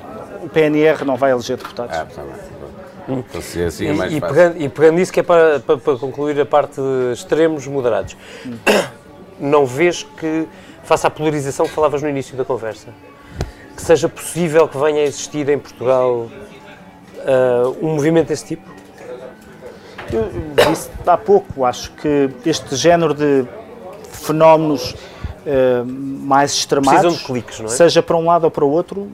[0.43, 1.95] o PNR não vai eleger deputados.
[1.97, 2.31] Ah, está bem.
[3.19, 4.35] Então, se é assim é mais E, e, fácil.
[4.35, 8.15] pegando, e pegando nisso, que é para, para, para concluir a parte de extremos moderados,
[9.39, 10.47] não vês que,
[10.83, 12.87] face à polarização que falavas no início da conversa,
[13.75, 16.27] que seja possível que venha a existir em Portugal
[17.25, 18.72] ah, um movimento desse tipo?
[20.13, 23.45] Eu disse há pouco, acho que este género de
[24.11, 24.95] fenómenos
[25.45, 27.69] eh, mais extremados, cliques, não é?
[27.69, 29.11] seja para um lado ou para o outro,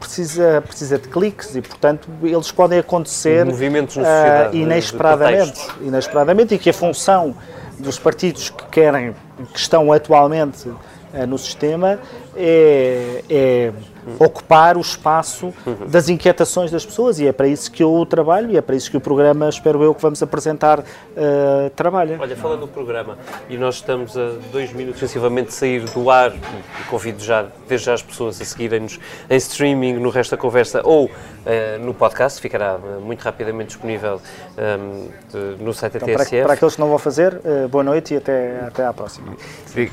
[0.00, 6.58] precisa, precisa de cliques e, portanto, eles podem acontecer Movimentos na de inesperadamente, inesperadamente e
[6.58, 7.34] que a função
[7.78, 9.14] dos partidos que querem,
[9.52, 10.70] que estão atualmente
[11.12, 11.98] ah, no sistema,
[12.34, 13.72] é, é
[14.18, 15.52] ocupar o espaço
[15.88, 18.90] das inquietações das pessoas e é para isso que eu trabalho e é para isso
[18.90, 20.80] que o programa, espero eu, que vamos apresentar,
[21.16, 22.16] ah, trabalha.
[22.20, 26.32] Olha, falando do programa, e nós estamos a dois minutos sensivelmente de sair do ar,
[26.32, 28.98] e convido já, desde já as pessoas a seguirem-nos
[29.28, 31.10] em streaming, no resto da conversa, ou
[31.44, 34.20] eh, no podcast, ficará eh, muito rapidamente disponível
[34.56, 36.42] ehm, de- no site da Então, para, TSF.
[36.44, 39.34] para aqueles que não vão fazer, ah, boa noite e até, até à próxima.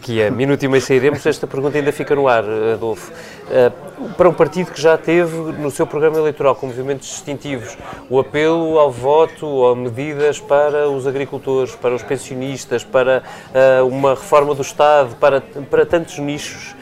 [0.01, 2.43] que é minuto e meio sairemos, esta pergunta ainda fica no ar,
[2.73, 3.11] Adolfo.
[3.51, 3.71] Eh,
[4.17, 7.77] para um partido que já teve no seu programa eleitoral com movimentos distintivos
[8.09, 13.23] o apelo ao voto a medidas para os agricultores, para os pensionistas, para
[13.53, 16.75] eh, uma reforma do Estado, para, para tantos nichos,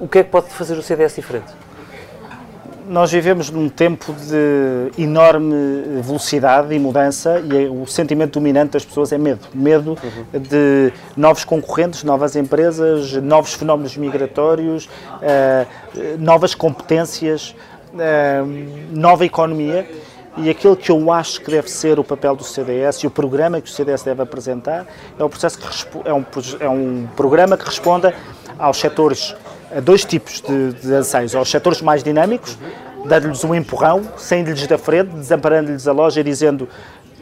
[0.00, 1.52] o, o que é que pode fazer o CDS diferente?
[2.86, 9.10] Nós vivemos num tempo de enorme velocidade e mudança e o sentimento dominante das pessoas
[9.10, 9.40] é medo.
[9.54, 9.96] Medo
[10.32, 14.88] de novos concorrentes, novas empresas, novos fenómenos migratórios,
[15.22, 15.66] eh,
[16.18, 17.56] novas competências,
[17.98, 18.42] eh,
[18.90, 19.88] nova economia.
[20.36, 23.60] E aquilo que eu acho que deve ser o papel do CDS e o programa
[23.62, 24.84] que o CDS deve apresentar
[25.18, 25.66] é um, processo que
[26.04, 26.24] é um,
[26.60, 28.12] é um programa que responda
[28.58, 29.34] aos setores
[29.80, 31.34] dois tipos de, de anseios.
[31.34, 32.58] Aos setores mais dinâmicos,
[33.04, 36.68] dando-lhes um empurrão, saindo-lhes da frente, desamparando-lhes a loja e dizendo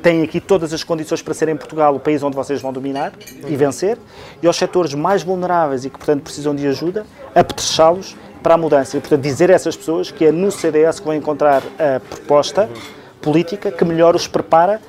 [0.03, 3.13] têm aqui todas as condições para serem Portugal o país onde vocês vão dominar
[3.47, 3.97] e vencer.
[4.43, 8.97] E aos setores mais vulneráveis e que, portanto, precisam de ajuda, apetrechá-los para a mudança.
[8.97, 12.69] E, portanto, dizer a essas pessoas que é no CDS que vão encontrar a proposta
[13.21, 14.81] política que melhor os prepara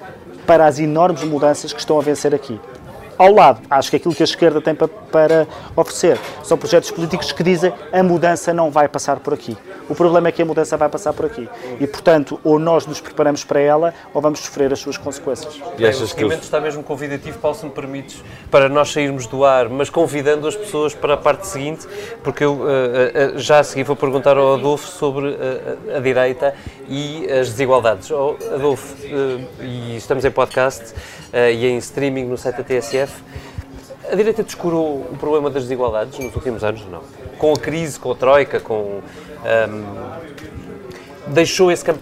[0.47, 2.59] para as enormes mudanças que estão a vencer aqui.
[3.17, 7.31] Ao lado, acho que aquilo que a esquerda tem pa- para oferecer são projetos políticos
[7.31, 9.55] que dizem a mudança não vai passar por aqui.
[9.87, 11.47] O problema é que a mudança vai passar por aqui.
[11.79, 15.61] E, portanto, ou nós nos preparamos para ela ou vamos sofrer as suas consequências.
[15.77, 19.27] E o achas que seguimento está mesmo convidativo, Paulo, se me permites, para nós sairmos
[19.27, 21.87] do ar, mas convidando as pessoas para a parte seguinte,
[22.23, 26.55] porque eu eh, eh, já a seguir vou perguntar ao Adolfo sobre eh, a, direita
[26.87, 28.09] e as desigualdades.
[28.11, 28.95] Oh, Adolfo,
[29.61, 30.93] e estamos em podcast
[31.33, 33.13] e em streaming no site da TSF.
[34.11, 36.85] A direita descurou o problema das desigualdades nos últimos anos?
[36.87, 37.01] Não.
[37.37, 39.01] Com a crise, com a troika, com.
[39.43, 39.83] ahm,
[41.27, 42.01] deixou esse campo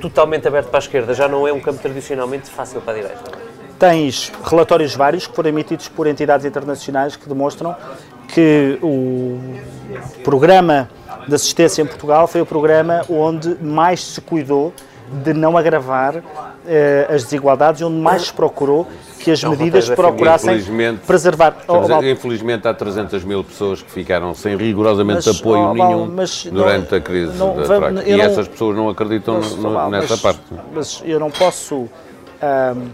[0.00, 3.50] totalmente aberto para a esquerda, já não é um campo tradicionalmente fácil para a direita.
[3.78, 7.74] Tens relatórios vários que foram emitidos por entidades internacionais que demonstram
[8.28, 9.38] que o
[10.22, 10.88] programa
[11.26, 14.72] de assistência em Portugal foi o programa onde mais se cuidou
[15.12, 16.22] de não agravar
[16.66, 18.86] eh, as desigualdades e onde mais se procurou
[19.18, 21.56] que as Não, medidas não procurassem Infelizmente, preservar.
[21.66, 26.06] Oh, a- infelizmente há 300 mil pessoas que ficaram sem rigorosamente Mas, apoio oh, nenhum
[26.06, 28.08] mas não- durante a crise não- da Troika.
[28.08, 30.40] E não- essas pessoas não acreditam mas, no- nessa parte.
[30.72, 31.88] Mas eu não posso
[32.40, 32.88] ahm,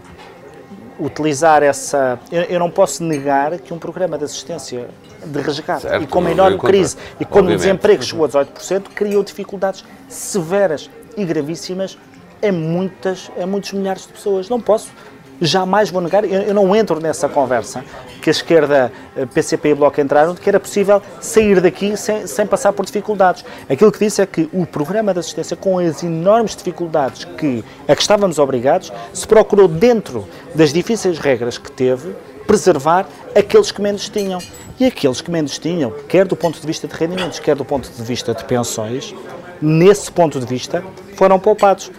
[0.99, 2.19] utilizar essa.
[2.31, 4.87] Eu, eu, não posso negar que um programa de assistência
[5.25, 8.89] de resgate certo, e com uma enorme crise e quando o desemprego chegou a 18%,
[8.95, 11.97] criou dificuldades severas e gravíssimas
[12.41, 14.49] a, muitas, a muitos milhares de pessoas.
[14.49, 14.91] Não posso
[15.39, 17.83] jamais vou negar, eu, não entro nessa conversa
[18.21, 18.91] que a esquerda,
[19.33, 23.45] PCP e Bloco entraram, de que era possível sair daqui sem, sem passar por dificuldades.
[23.69, 27.95] Aquilo que disse é que o programa de assistência, com as enormes dificuldades que, a
[27.95, 32.13] que estávamos obrigados, se procurou, dentro das difíceis regras que teve,
[32.45, 34.39] preservar aqueles que menos tinham.
[34.79, 37.89] E aqueles que menos tinham, quer do ponto de vista de rendimentos, quer do ponto
[37.89, 39.15] de vista de pensões,
[39.59, 40.83] nesse ponto de vista,
[41.15, 41.91] foram poupados.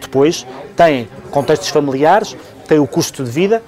[0.00, 2.36] Depois, têm contextos familiares,
[2.66, 3.62] têm o custo de vida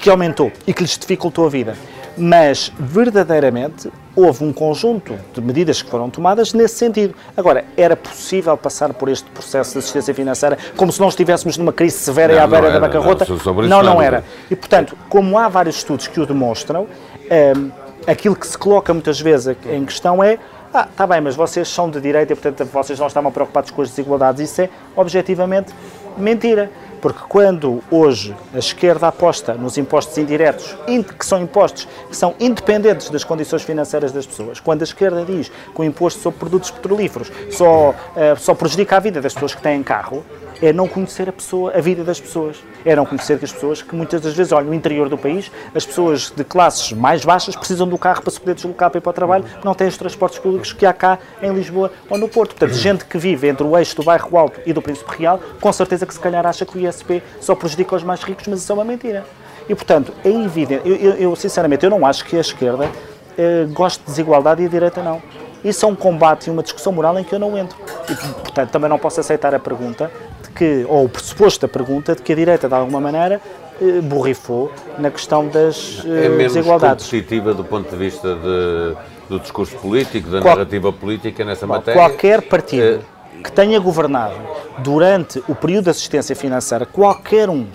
[0.00, 1.74] que aumentou e que lhes dificultou a vida.
[2.16, 7.14] Mas, verdadeiramente, houve um conjunto de medidas que foram tomadas nesse sentido.
[7.36, 11.72] Agora, era possível passar por este processo de assistência financeira como se não estivéssemos numa
[11.72, 13.26] crise severa não, e à beira da bancarrota?
[13.68, 14.24] Não, não, não era.
[14.50, 16.88] E, portanto, como há vários estudos que o demonstram,
[17.30, 17.70] ehm,
[18.06, 20.38] aquilo que se coloca muitas vezes em questão é
[20.72, 23.82] ah, está bem, mas vocês são de direita e, portanto, vocês não estavam preocupados com
[23.82, 24.50] as desigualdades.
[24.50, 25.72] Isso é, objetivamente,
[26.16, 26.70] mentira.
[27.00, 30.76] Porque quando hoje a esquerda aposta nos impostos indiretos,
[31.16, 35.48] que são impostos que são independentes das condições financeiras das pessoas, quando a esquerda diz
[35.48, 39.62] que o imposto sobre produtos petrolíferos só, uh, só prejudica a vida das pessoas que
[39.62, 40.24] têm carro,
[40.60, 42.56] é não conhecer a pessoa, a vida das pessoas.
[42.96, 45.84] Não conhecer que as pessoas, que muitas das vezes, olha, no interior do país, as
[45.84, 49.10] pessoas de classes mais baixas precisam do carro para se poder deslocar para ir para
[49.10, 52.28] o trabalho, porque não têm os transportes públicos que há cá em Lisboa ou no
[52.28, 52.54] Porto.
[52.54, 55.72] Portanto, gente que vive entre o eixo do bairro Alto e do Príncipe Real, com
[55.72, 58.72] certeza que se calhar acha que o ISP só prejudica os mais ricos, mas isso
[58.72, 59.24] é uma mentira.
[59.68, 62.88] E, portanto, é evidente, eu, eu, eu sinceramente, eu não acho que a esquerda
[63.36, 65.22] eh, goste de desigualdade e a direita não.
[65.64, 67.76] Isso é um combate e uma discussão moral em que eu não entro.
[68.08, 70.10] E, portanto, também não posso aceitar a pergunta
[70.42, 73.40] de que, ou o pressuposto da pergunta de que a direita, de alguma maneira,
[73.80, 77.04] eh, borrifou na questão das eh, é menos desigualdades.
[77.04, 78.96] competitiva do ponto de vista de,
[79.28, 82.00] do discurso político, da Qual, narrativa política nessa matéria?
[82.00, 83.00] Qualquer partido
[83.34, 83.42] é...
[83.42, 84.34] que tenha governado
[84.78, 87.66] durante o período de assistência financeira, qualquer um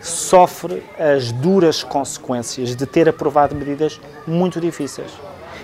[0.00, 5.10] sofre as duras consequências de ter aprovado medidas muito difíceis.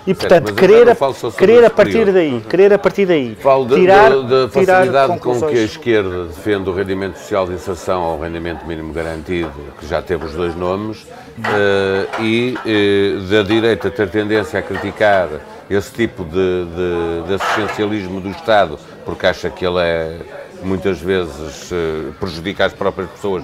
[0.07, 0.95] E, portanto, querer, a,
[1.35, 5.63] querer a partir daí, querer a partir daí, Falo tirar, da facilidade com que a
[5.63, 10.33] esquerda defende o rendimento social de inserção ao rendimento mínimo garantido, que já teve os
[10.33, 15.27] dois nomes, uh, e uh, da direita ter tendência a criticar
[15.67, 16.29] esse tipo de,
[16.65, 20.19] de, de, assistencialismo do Estado, porque acha que ele é,
[20.61, 23.43] muitas vezes, uh, prejudica as próprias pessoas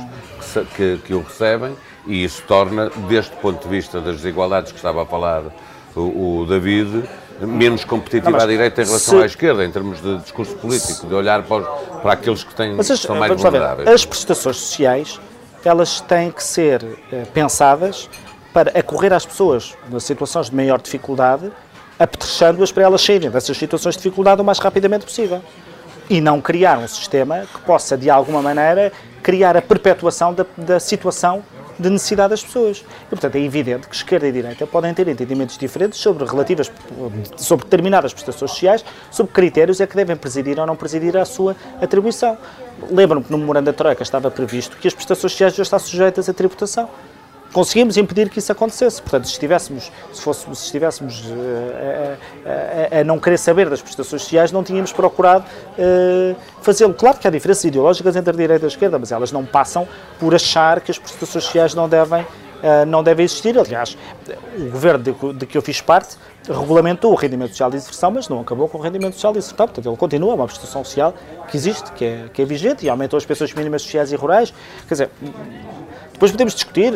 [0.54, 4.78] que, que, que o recebem, e isso torna, deste ponto de vista das desigualdades que
[4.78, 5.44] estava a falar
[5.96, 7.04] o, o David,
[7.42, 9.24] menos competitiva não, à direita em relação se...
[9.24, 12.80] à esquerda, em termos de discurso político, de olhar para, os, para aqueles que têm,
[12.80, 13.88] as, são mais vulneráveis.
[13.88, 15.20] As prestações sociais,
[15.64, 18.10] elas têm que ser eh, pensadas
[18.54, 21.52] para acorrer às pessoas nas situações de maior dificuldade,
[21.98, 25.42] apetrechando-as para elas saírem dessas situações de dificuldade o mais rapidamente possível.
[26.10, 28.92] E não criar um sistema que possa, de alguma maneira,
[29.24, 31.44] criar a perpetuação da, da situação
[31.82, 32.86] de necessidade das pessoas.
[33.08, 36.72] E, portanto, é evidente que esquerda e direita podem ter entendimentos diferentes sobre relativas,
[37.38, 41.56] sobre determinadas prestações sociais, sobre critérios é que devem presidir ou não presidir à sua
[41.82, 42.38] atribuição.
[42.90, 46.30] Lembro-me que no memorando da Troika estava previsto que as prestações sociais já estão sujeitas
[46.30, 46.90] à tributação
[47.52, 49.02] conseguimos impedir que isso acontecesse.
[49.02, 52.18] Portanto, se estivéssemos, se fôssemos, se estivéssemos uh,
[52.94, 56.94] a, a, a, não querer saber das prestações sociais, não tínhamos procurado uh, fazê-lo.
[56.94, 59.88] Claro que há diferenças ideológicas entre a direita e a esquerda, mas elas não passam
[60.20, 63.58] por achar que as prestações sociais não devem, uh, não devem existir.
[63.58, 63.98] Aliás,
[64.58, 68.28] o governo de, de, que eu fiz parte regulamentou o rendimento social de inserção, mas
[68.28, 69.68] não acabou com o rendimento social de inserção.
[69.68, 71.14] Portanto, ele continua, é uma prestação social
[71.50, 74.54] que existe, que é, que é vigente, e aumentou as pensões mínimas sociais e rurais.
[74.88, 75.10] Quer dizer,
[76.22, 76.94] depois podemos discutir,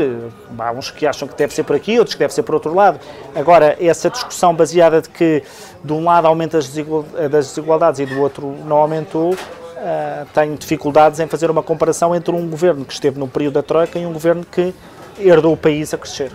[0.59, 2.75] há uns que acham que deve ser por aqui, outros que deve ser por outro
[2.75, 2.99] lado.
[3.33, 5.41] Agora, essa discussão baseada de que
[5.83, 11.25] de um lado aumenta as desigualdades e do outro não aumentou, uh, tenho dificuldades em
[11.25, 14.45] fazer uma comparação entre um governo que esteve no período da Troika e um governo
[14.45, 14.75] que
[15.19, 16.31] herdou o país a crescer.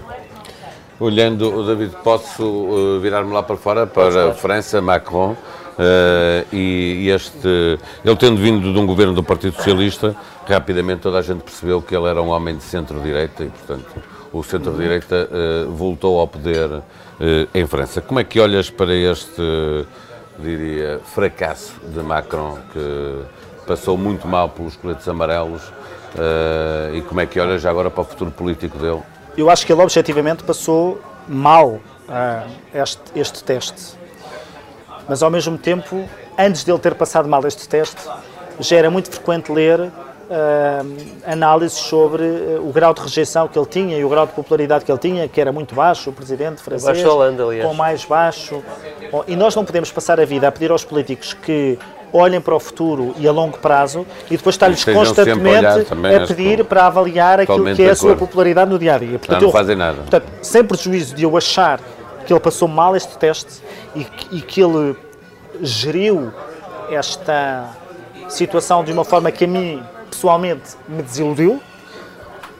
[0.99, 5.37] Olhando, David, posso uh, virar-me lá para fora, para a França, Macron,
[5.81, 10.15] Uh, e, este, ele tendo vindo de um governo do Partido Socialista,
[10.51, 13.87] rapidamente toda a gente percebeu que ele era um homem de centro-direita e, portanto,
[14.33, 16.83] o centro-direita uh, voltou ao poder uh,
[17.55, 18.01] em França.
[18.01, 19.43] Como é que olhas para este,
[20.39, 23.23] diria, fracasso de Macron, que
[23.67, 25.63] passou muito mal pelos coletes amarelos,
[26.93, 29.01] e como é que olhas agora para o futuro político dele?
[29.37, 31.79] Eu acho que ele objetivamente passou mal
[32.75, 34.01] este, este teste
[35.11, 38.01] mas ao mesmo tempo, antes dele ter passado mal este teste,
[38.61, 39.91] já era muito frequente ler
[41.27, 44.85] análises sobre uh, o grau de rejeição que ele tinha e o grau de popularidade
[44.85, 47.67] que ele tinha, que era muito baixo, o presidente francês, baixo Holanda, aliás.
[47.67, 48.63] com mais baixo.
[49.11, 51.77] Bom, e nós não podemos passar a vida a pedir aos políticos que
[52.13, 56.65] olhem para o futuro e a longo prazo e depois estar-lhes constantemente a, a pedir
[56.65, 59.19] para avaliar aquilo que é a sua popularidade no dia a dia.
[59.19, 59.97] Portanto, não, não fazem nada.
[59.99, 61.81] Portanto, sem prejuízo de eu achar
[62.25, 63.63] que ele passou mal este teste
[63.95, 64.97] e, e que ele
[65.61, 66.33] geriu
[66.91, 67.71] esta
[68.29, 69.83] situação de uma forma que a mim
[70.21, 71.63] pessoalmente me desiludiu.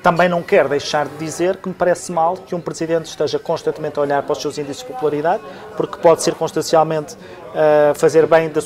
[0.03, 3.99] Também não quero deixar de dizer que me parece mal que um presidente esteja constantemente
[3.99, 5.43] a olhar para os seus índices de popularidade,
[5.77, 8.63] porque pode circunstancialmente uh, fazer bem da,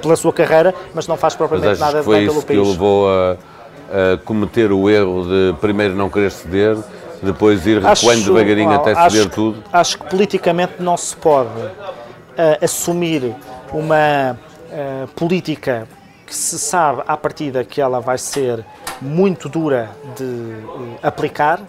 [0.00, 2.44] pela sua carreira, mas não faz propriamente nada de bem pelo país.
[2.46, 6.78] Foi isso que o levou a, a, cometer o erro de primeiro não querer ceder,
[7.22, 9.62] depois ir recuando devagarinho até ceder acho, tudo?
[9.70, 13.36] Acho que politicamente não se pode uh, assumir
[13.70, 15.86] uma uh, política
[16.30, 18.64] que se sabe à partida que ela vai ser
[19.02, 21.60] muito dura de uh, aplicar,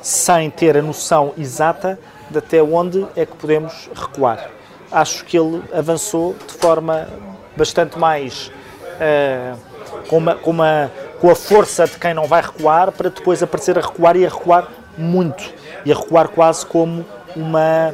[0.00, 1.98] sem ter a noção exata
[2.30, 4.48] de até onde é que podemos recuar.
[4.92, 7.08] Acho que ele avançou de forma
[7.56, 8.52] bastante mais
[8.94, 9.58] uh,
[10.06, 10.88] com, uma, com, uma,
[11.20, 14.28] com a força de quem não vai recuar, para depois aparecer a recuar e a
[14.28, 15.52] recuar muito
[15.84, 17.92] e a recuar quase como uma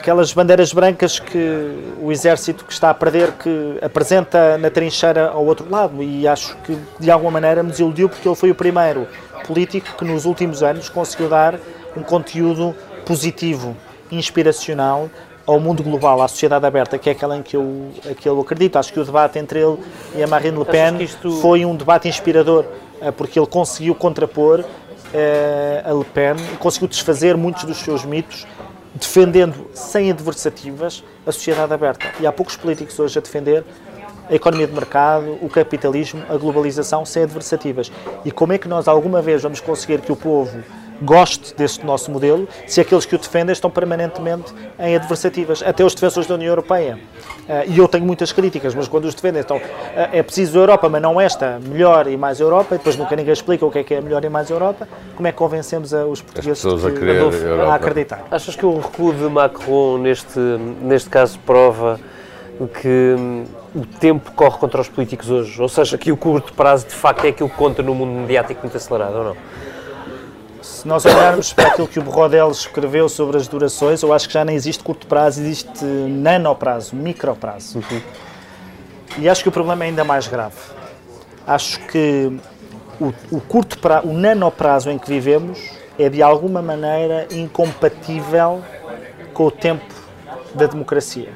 [0.00, 5.44] aquelas bandeiras brancas que o exército que está a perder que apresenta na trincheira ao
[5.44, 9.06] outro lado e acho que de alguma maneira me desiludiu porque ele foi o primeiro
[9.46, 11.56] político que nos últimos anos conseguiu dar
[11.94, 12.74] um conteúdo
[13.04, 13.76] positivo,
[14.10, 15.10] inspiracional
[15.46, 18.76] ao mundo global, à sociedade aberta, que é aquela em que eu, que eu acredito.
[18.76, 19.78] Acho que o debate entre ele
[20.14, 21.30] e a Marine Le Pen isto...
[21.42, 22.64] foi um debate inspirador,
[23.02, 24.64] eh, porque ele conseguiu contrapor
[25.12, 28.46] eh, a Le Pen e conseguiu desfazer muitos dos seus mitos
[28.94, 32.12] defendendo sem adversativas a sociedade aberta.
[32.20, 33.64] E há poucos políticos hoje a defender
[34.28, 37.90] a economia de mercado, o capitalismo, a globalização sem adversativas.
[38.24, 40.62] E como é que nós alguma vez vamos conseguir que o povo
[41.00, 45.94] goste deste nosso modelo se aqueles que o defendem estão permanentemente em adversativas, até os
[45.94, 46.98] defensores da União Europeia.
[47.48, 49.62] Uh, e eu tenho muitas críticas, mas quando os defendem estão, uh,
[50.12, 53.66] é preciso Europa, mas não esta, melhor e mais Europa, e depois nunca ninguém explica
[53.66, 54.86] o que é que é melhor e mais Europa,
[55.16, 56.68] como é que convencemos a, os portugueses a,
[57.64, 58.24] a, a acreditar?
[58.30, 61.98] Achas que o recuo de Macron neste, neste caso prova
[62.68, 63.44] que hum,
[63.74, 67.24] o tempo corre contra os políticos hoje, ou seja, que o curto prazo de facto
[67.24, 69.36] é aquilo que conta no mundo mediático muito acelerado, ou não?
[70.80, 74.32] Se nós olharmos para aquilo que o Brodel escreveu sobre as durações, eu acho que
[74.32, 77.78] já nem existe curto prazo, existe nano prazo, micro prazo.
[77.78, 78.00] Uhum.
[79.18, 80.56] E acho que o problema é ainda mais grave.
[81.46, 82.32] Acho que
[82.98, 85.60] o, o curto prazo, o nano prazo em que vivemos
[85.98, 88.62] é de alguma maneira incompatível
[89.34, 89.84] com o tempo
[90.54, 91.28] da democracia.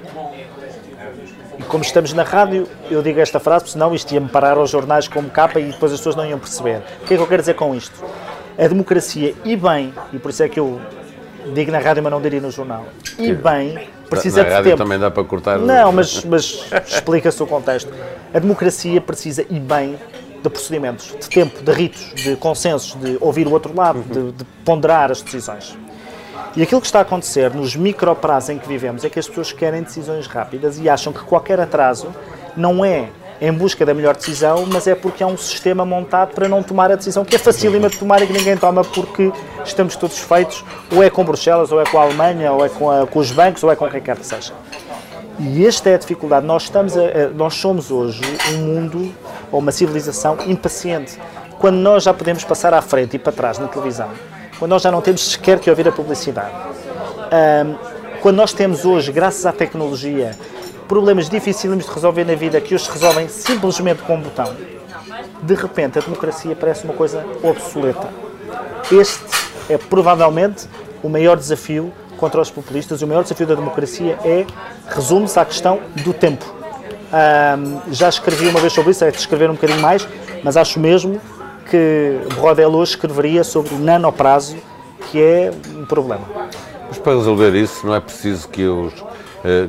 [1.59, 4.71] E como estamos na rádio, eu digo esta frase, porque senão isto ia-me parar aos
[4.71, 6.83] jornais como capa e depois as pessoas não iam perceber.
[7.03, 8.03] O que é que eu quero dizer com isto?
[8.59, 10.81] A democracia e bem, e por isso é que eu
[11.53, 12.87] digo na rádio, mas não diria no jornal,
[13.19, 14.83] e bem, precisa na de rádio tempo.
[14.83, 15.59] também dá para cortar.
[15.59, 17.93] Não, mas, mas explica-se o contexto.
[18.33, 19.99] A democracia precisa e bem
[20.43, 24.45] de procedimentos, de tempo, de ritos, de consensos, de ouvir o outro lado, de, de
[24.65, 25.77] ponderar as decisões.
[26.57, 29.53] E aquilo que está a acontecer nos microprazos em que vivemos é que as pessoas
[29.53, 32.09] querem decisões rápidas e acham que qualquer atraso
[32.57, 33.09] não é
[33.47, 36.91] em busca da melhor decisão, mas é porque há um sistema montado para não tomar
[36.91, 39.31] a decisão que é facílima de tomar e que ninguém toma porque
[39.65, 42.91] estamos todos feitos, ou é com Bruxelas, ou é com a Alemanha, ou é com,
[42.91, 44.55] a, com os bancos, ou é com quem quer que seja.
[45.39, 46.47] E esta é a dificuldade.
[46.47, 48.23] Nós, estamos a, nós somos hoje
[48.53, 49.15] um mundo,
[49.53, 51.19] ou uma civilização impaciente.
[51.59, 54.09] Quando nós já podemos passar à frente e para trás na televisão,
[54.59, 57.75] quando nós já não temos sequer que ouvir a publicidade, um,
[58.23, 60.35] quando nós temos hoje, graças à tecnologia,
[60.89, 64.55] problemas dificílimos de resolver na vida que os resolvem simplesmente com um botão,
[65.43, 68.09] de repente a democracia parece uma coisa obsoleta.
[68.91, 69.25] Este
[69.69, 70.69] é provavelmente
[71.03, 73.03] o maior desafio contra os populistas.
[73.03, 74.47] O maior desafio da democracia é,
[74.89, 76.45] resume-se à questão do tempo.
[77.15, 80.07] Um, já escrevi uma vez sobre isso, é de escrever um bocadinho mais,
[80.43, 81.21] mas acho mesmo
[81.71, 84.57] que Brodel hoje escreveria sobre o nanoprazo,
[85.11, 86.25] que é um problema.
[86.89, 88.93] Mas para resolver isso não é preciso que os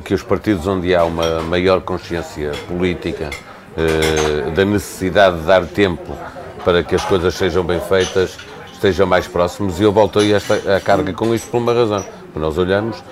[0.04, 3.30] que os partidos onde há uma maior consciência política
[3.76, 6.16] eh, da necessidade de dar tempo
[6.64, 8.38] para que as coisas sejam bem feitas
[8.76, 12.04] estejam mais próximos e eu voltei esta a carga com isto por uma razão.
[12.34, 13.02] Nós olhamos,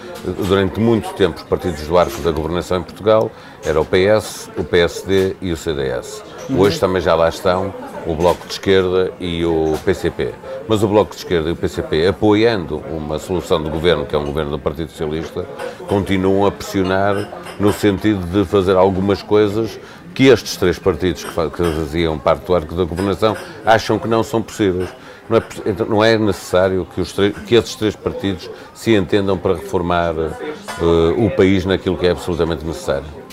[0.46, 3.30] durante muito tempo, os partidos do arco da governação em Portugal
[3.64, 6.22] era o PS, o PSD e o CDS.
[6.54, 7.72] Hoje também já lá estão
[8.06, 10.34] o Bloco de Esquerda e o PCP.
[10.68, 14.18] Mas o Bloco de Esquerda e o PCP, apoiando uma solução de governo, que é
[14.18, 15.46] um governo do Partido Socialista,
[15.88, 19.78] continuam a pressionar no sentido de fazer algumas coisas
[20.14, 24.42] que estes três partidos que faziam parte do arco da governação acham que não são
[24.42, 24.90] possíveis.
[25.28, 29.38] Não é, então, não é necessário que, os três, que esses três partidos se entendam
[29.38, 33.23] para reformar uh, o país naquilo que é absolutamente necessário.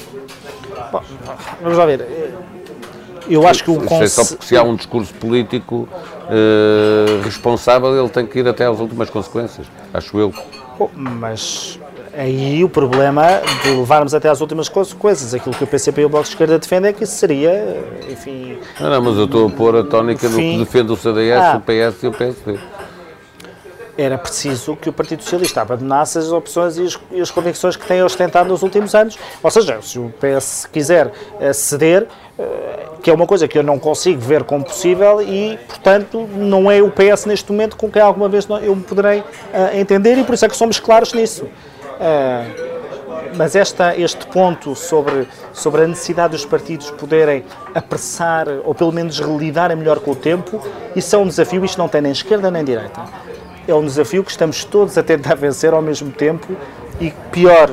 [0.92, 1.02] Bom,
[1.62, 2.06] vamos lá ver.
[3.30, 4.04] Eu acho que o conselho.
[4.04, 8.66] É só porque se há um discurso político uh, responsável, ele tem que ir até
[8.66, 10.34] às últimas consequências, acho eu.
[10.78, 11.80] Bom, mas
[12.14, 16.10] aí o problema de levarmos até às últimas consequências, aquilo que o PCP e o
[16.10, 18.58] Bloco de Esquerda defendem é que isso seria, enfim...
[18.80, 21.58] Não, não mas eu estou a pôr a tónica no que defende o CDS, ah,
[21.58, 22.60] o PS e o PSD.
[23.98, 27.86] Era preciso que o Partido Socialista abandonasse as opções e as, e as convicções que
[27.86, 29.18] tem ostentado nos últimos anos.
[29.44, 32.08] Ou seja, se o PS quiser eh, ceder,
[32.40, 36.72] eh, que é uma coisa que eu não consigo ver como possível e, portanto, não
[36.72, 39.26] é o PS neste momento com quem alguma vez eu me poderei uh,
[39.76, 41.48] entender e por isso é que somos claros nisso.
[43.36, 49.18] Mas esta, este ponto sobre, sobre a necessidade dos partidos poderem apressar ou pelo menos
[49.18, 50.62] lidarem melhor com o tempo,
[50.96, 53.02] isso é um desafio, isto não tem nem esquerda nem direita.
[53.68, 56.56] É um desafio que estamos todos a tentar vencer ao mesmo tempo
[57.00, 57.70] e pior,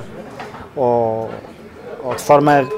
[0.76, 1.30] ou,
[2.02, 2.68] ou de forma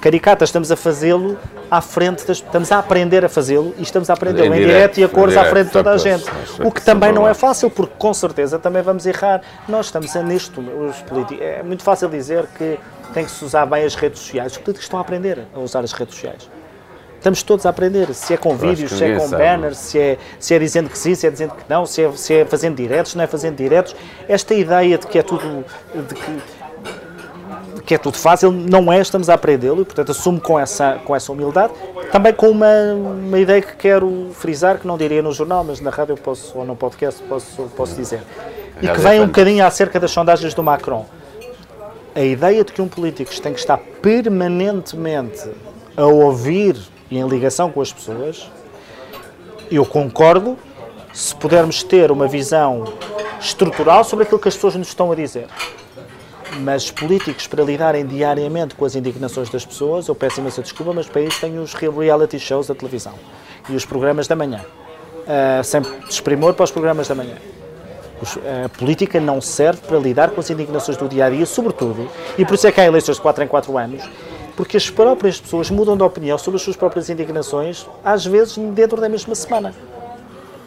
[0.00, 1.38] caricata, estamos a fazê-lo
[1.70, 4.98] à frente, das, estamos a aprender a fazê-lo e estamos a aprender em, em direto
[4.98, 6.24] e a cores à frente de toda a gente.
[6.64, 9.40] O que também não é fácil, porque com certeza também vamos errar.
[9.68, 11.44] Nós estamos nisto, os políticos.
[11.44, 12.78] É muito fácil dizer que
[13.14, 14.52] tem que se usar bem as redes sociais.
[14.52, 16.50] Os políticos estão a aprender a usar as redes sociais.
[17.20, 20.54] Estamos todos a aprender, se é com vídeos, se é com banners, se é, se
[20.54, 23.12] é dizendo que sim, se é dizendo que não, se é, se é fazendo diretos,
[23.12, 23.94] se não é fazendo diretos.
[24.26, 25.62] Esta ideia de que é tudo,
[25.94, 26.40] de que
[27.84, 31.14] que é tudo fácil, não é, estamos a aprendê-lo e, portanto, assumo com essa, com
[31.14, 31.72] essa humildade.
[32.12, 35.90] Também com uma, uma ideia que quero frisar, que não diria no jornal, mas na
[35.90, 38.22] rádio posso, ou no podcast posso, posso dizer.
[38.80, 41.04] E que vem um bocadinho acerca das sondagens do Macron.
[42.14, 45.50] A ideia de que um político tem que estar permanentemente
[45.96, 46.76] a ouvir
[47.10, 48.50] e em ligação com as pessoas,
[49.70, 50.56] eu concordo
[51.12, 52.84] se pudermos ter uma visão
[53.40, 55.46] estrutural sobre aquilo que as pessoas nos estão a dizer
[56.58, 61.08] mas políticos para lidarem diariamente com as indignações das pessoas, eu peço imensa desculpa, mas
[61.08, 63.14] para isso tenho os reality shows da televisão
[63.68, 64.60] e os programas da manhã.
[65.20, 67.36] Uh, sempre desprimor para os programas da manhã.
[68.64, 72.44] a política não serve para lidar com as indignações do dia a dia, sobretudo, e
[72.44, 74.02] por isso é que há eleições de 4 em 4 anos,
[74.60, 79.00] porque as próprias pessoas mudam de opinião sobre as suas próprias indignações, às vezes dentro
[79.00, 79.74] da mesma semana.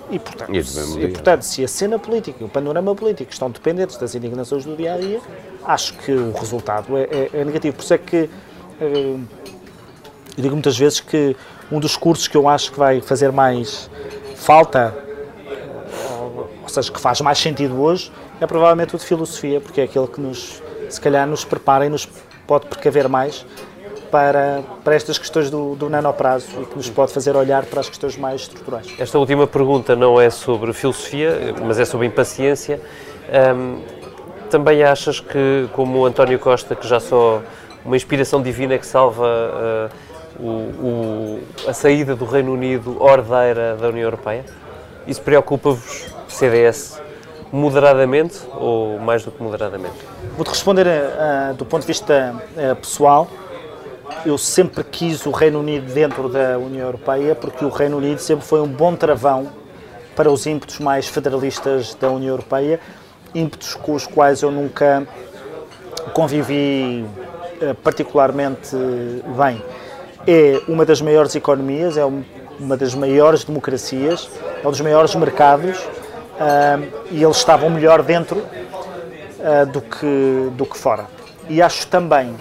[0.10, 4.16] E portanto, e, portanto, se a cena política e o panorama político estão dependentes das
[4.16, 5.22] indignações do dia a dia,
[5.64, 7.78] acho que o resultado é, é, é negativo.
[7.78, 8.30] Por isso é que
[8.82, 9.16] eh,
[10.38, 11.36] eu digo muitas vezes que
[11.72, 13.92] um dos cursos que eu acho que vai fazer mais
[14.36, 14.92] falta,
[16.20, 19.84] ou, ou seja, que faz mais sentido hoje, é provavelmente o de filosofia, porque é
[19.84, 22.10] aquele que nos, se calhar, nos prepara e nos
[22.48, 23.46] pode precaver mais
[24.14, 27.90] para, para estas questões do, do nanoprazo e que nos pode fazer olhar para as
[27.90, 28.86] questões mais estruturais.
[29.00, 32.80] Esta última pergunta não é sobre filosofia, mas é sobre impaciência.
[33.56, 33.82] Um,
[34.52, 37.42] também achas que, como o António Costa, que já só
[37.84, 39.90] uma inspiração divina que salva
[40.40, 44.46] uh, o, o, a saída do Reino Unido ordeira da União Europeia?
[45.08, 47.02] Isso preocupa-vos, CDS,
[47.52, 49.96] moderadamente ou mais do que moderadamente?
[50.36, 53.28] Vou-te responder uh, do ponto de vista uh, pessoal
[54.26, 58.46] eu sempre quis o Reino Unido dentro da União Europeia porque o Reino Unido sempre
[58.46, 59.50] foi um bom travão
[60.16, 62.80] para os ímpetos mais federalistas da União Europeia,
[63.34, 65.08] ímpetos com os quais eu nunca
[66.14, 67.06] convivi
[67.62, 68.76] eh, particularmente
[69.38, 69.62] bem.
[70.28, 72.06] É uma das maiores economias, é
[72.60, 74.30] uma das maiores democracias,
[74.64, 80.66] é um dos maiores mercados uh, e eles estavam melhor dentro uh, do, que, do
[80.66, 81.08] que fora.
[81.50, 82.36] E acho também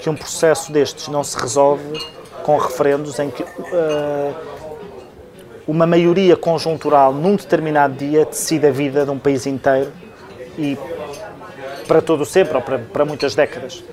[0.00, 1.98] que um processo destes não se resolve
[2.42, 4.34] com referendos em que uh,
[5.66, 9.92] uma maioria conjuntural num determinado dia decide a vida de um país inteiro
[10.56, 10.78] e
[11.86, 13.84] para todo sempre ou para, para muitas décadas.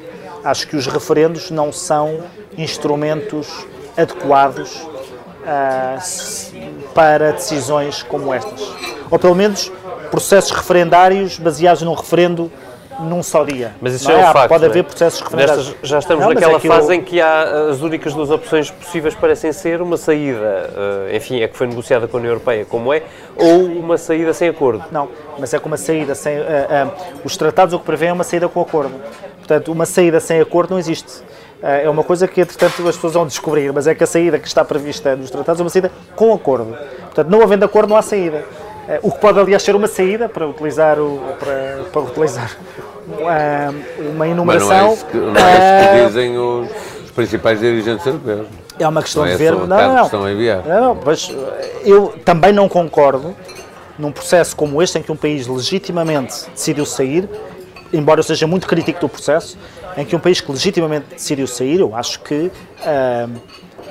[0.43, 2.23] Acho que os referendos não são
[2.57, 3.65] instrumentos
[3.97, 5.97] adequados uh,
[6.93, 8.61] para decisões como estas.
[9.09, 9.71] Ou pelo menos
[10.11, 12.51] processos referendários baseados num referendo
[12.99, 13.73] num só dia.
[13.81, 14.49] Mas isso é, é um facto.
[14.49, 14.83] Pode haver é?
[14.83, 15.67] processos referendários.
[15.67, 19.15] Nestas, já estamos não, naquela é fase em que há as únicas duas opções possíveis
[19.15, 22.93] parecem ser uma saída, uh, enfim, é que foi negociada com a União Europeia, como
[22.93, 23.03] é,
[23.35, 24.83] ou uma saída sem acordo.
[24.91, 26.37] Não, mas é com uma saída sem.
[26.37, 26.91] Uh, uh,
[27.23, 28.93] os tratados o que prevêem é uma saída com acordo.
[29.37, 31.23] Portanto, uma saída sem acordo não existe.
[31.61, 34.47] É uma coisa que, entretanto, as pessoas vão descobrir, mas é que a saída que
[34.47, 36.77] está prevista nos tratados é uma saída com acordo.
[37.05, 38.43] Portanto, não havendo acordo, não há saída.
[39.01, 42.57] O que pode, aliás, ser uma saída para utilizar, o, para, para utilizar
[43.99, 44.69] uma enumeração.
[44.69, 48.47] Mas não é isso que, não é isso que dizem os principais dirigentes europeus.
[48.77, 49.53] É uma questão Não é de ver.
[49.53, 50.65] o Não, não, enviar.
[50.65, 53.33] não, mas eh, eu também não concordo
[53.97, 57.29] num processo como este, em que um país legitimamente decidiu sair,
[57.93, 59.57] embora eu seja muito crítico do processo,
[59.95, 62.51] em que um país que legitimamente decidiu sair, eu acho que
[62.85, 63.29] ah,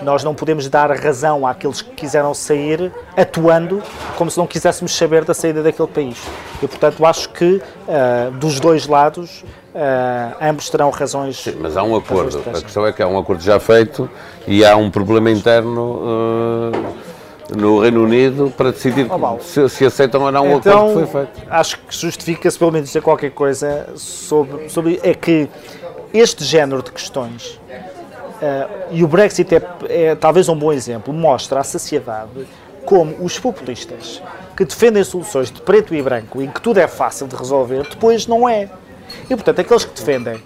[0.05, 3.83] nós não podemos dar razão àqueles que quiseram sair atuando
[4.17, 6.19] como se não quiséssemos saber da saída daquele país.
[6.63, 9.45] E, portanto, acho que ah, dos dois lados
[9.75, 11.49] ah, ambos terão razões.
[11.59, 12.43] Mas há um acordo.
[12.55, 14.09] A questão é que há um acordo já feito
[14.47, 16.01] e há um problema interno
[17.53, 20.87] eh, no Reino Unido para decidir Oh, se, se aceitam ou não o acordo Então,
[20.89, 21.43] que foi feito.
[21.51, 25.49] acho que justifica-se pelo menos dizer qualquer coisa sobre, sobre é que
[26.13, 27.61] este género de questões,
[28.41, 32.47] eh, e o Brexit é, é talvez um bom exemplo, mostra à sociedade
[32.85, 34.22] como os populistas
[34.57, 38.26] que defendem soluções de preto e branco, em que tudo é fácil de resolver, depois
[38.26, 38.68] não é.
[39.24, 40.43] E, portanto, aqueles que defendem,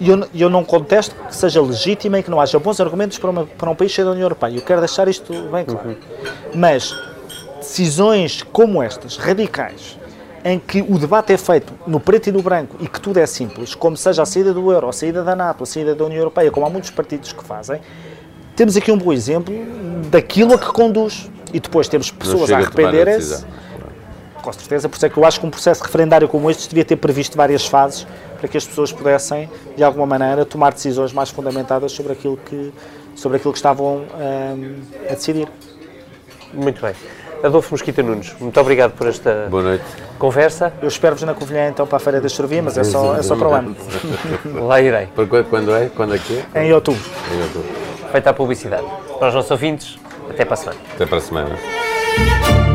[0.00, 3.30] e eu, eu não contesto que seja legítimo e que não haja bons argumentos para,
[3.30, 5.96] uma- para um país cheio da União Europeia, eu quero deixar isto bem claro.
[6.54, 6.94] Mas
[7.58, 9.98] decisões como estas, radicais,
[10.44, 13.26] em que o debate é feito no preto e no branco e que tudo é
[13.26, 16.18] simples, como seja a saída do euro, a saída da NATO, a saída da União
[16.18, 17.80] Europeia, como há muitos partidos que fazem,
[18.54, 19.54] temos aqui um bom exemplo
[20.10, 21.30] daquilo a que conduz.
[21.52, 23.28] E depois temos pessoas a arrependerem-se.
[23.30, 23.48] decisão.
[24.42, 26.84] Com certeza, por isso é que eu acho que um processo referendário como este devia
[26.84, 28.06] ter previsto várias fases
[28.38, 32.72] para que as pessoas pudessem, de alguma maneira, tomar decisões mais fundamentadas sobre aquilo que,
[33.14, 34.76] sobre aquilo que estavam hum,
[35.08, 35.48] a decidir.
[36.52, 36.94] Muito bem.
[37.42, 39.84] Adolfo Mosquita Nunes, muito obrigado por esta Boa noite.
[40.18, 40.72] conversa.
[40.82, 43.36] Eu espero-vos na Covilhã então para a Feira da Chorvia, mas é só, é só
[43.36, 43.76] para o ano,
[44.66, 45.08] Lá irei.
[45.14, 45.88] Quando, quando é?
[45.94, 46.64] Quando é que é?
[46.64, 47.02] em outubro.
[47.32, 47.68] Em outubro.
[48.10, 48.86] Feita a publicidade.
[49.18, 49.98] Para os nossos ouvintes,
[50.30, 50.80] até para a semana.
[50.94, 52.67] Até para a semana.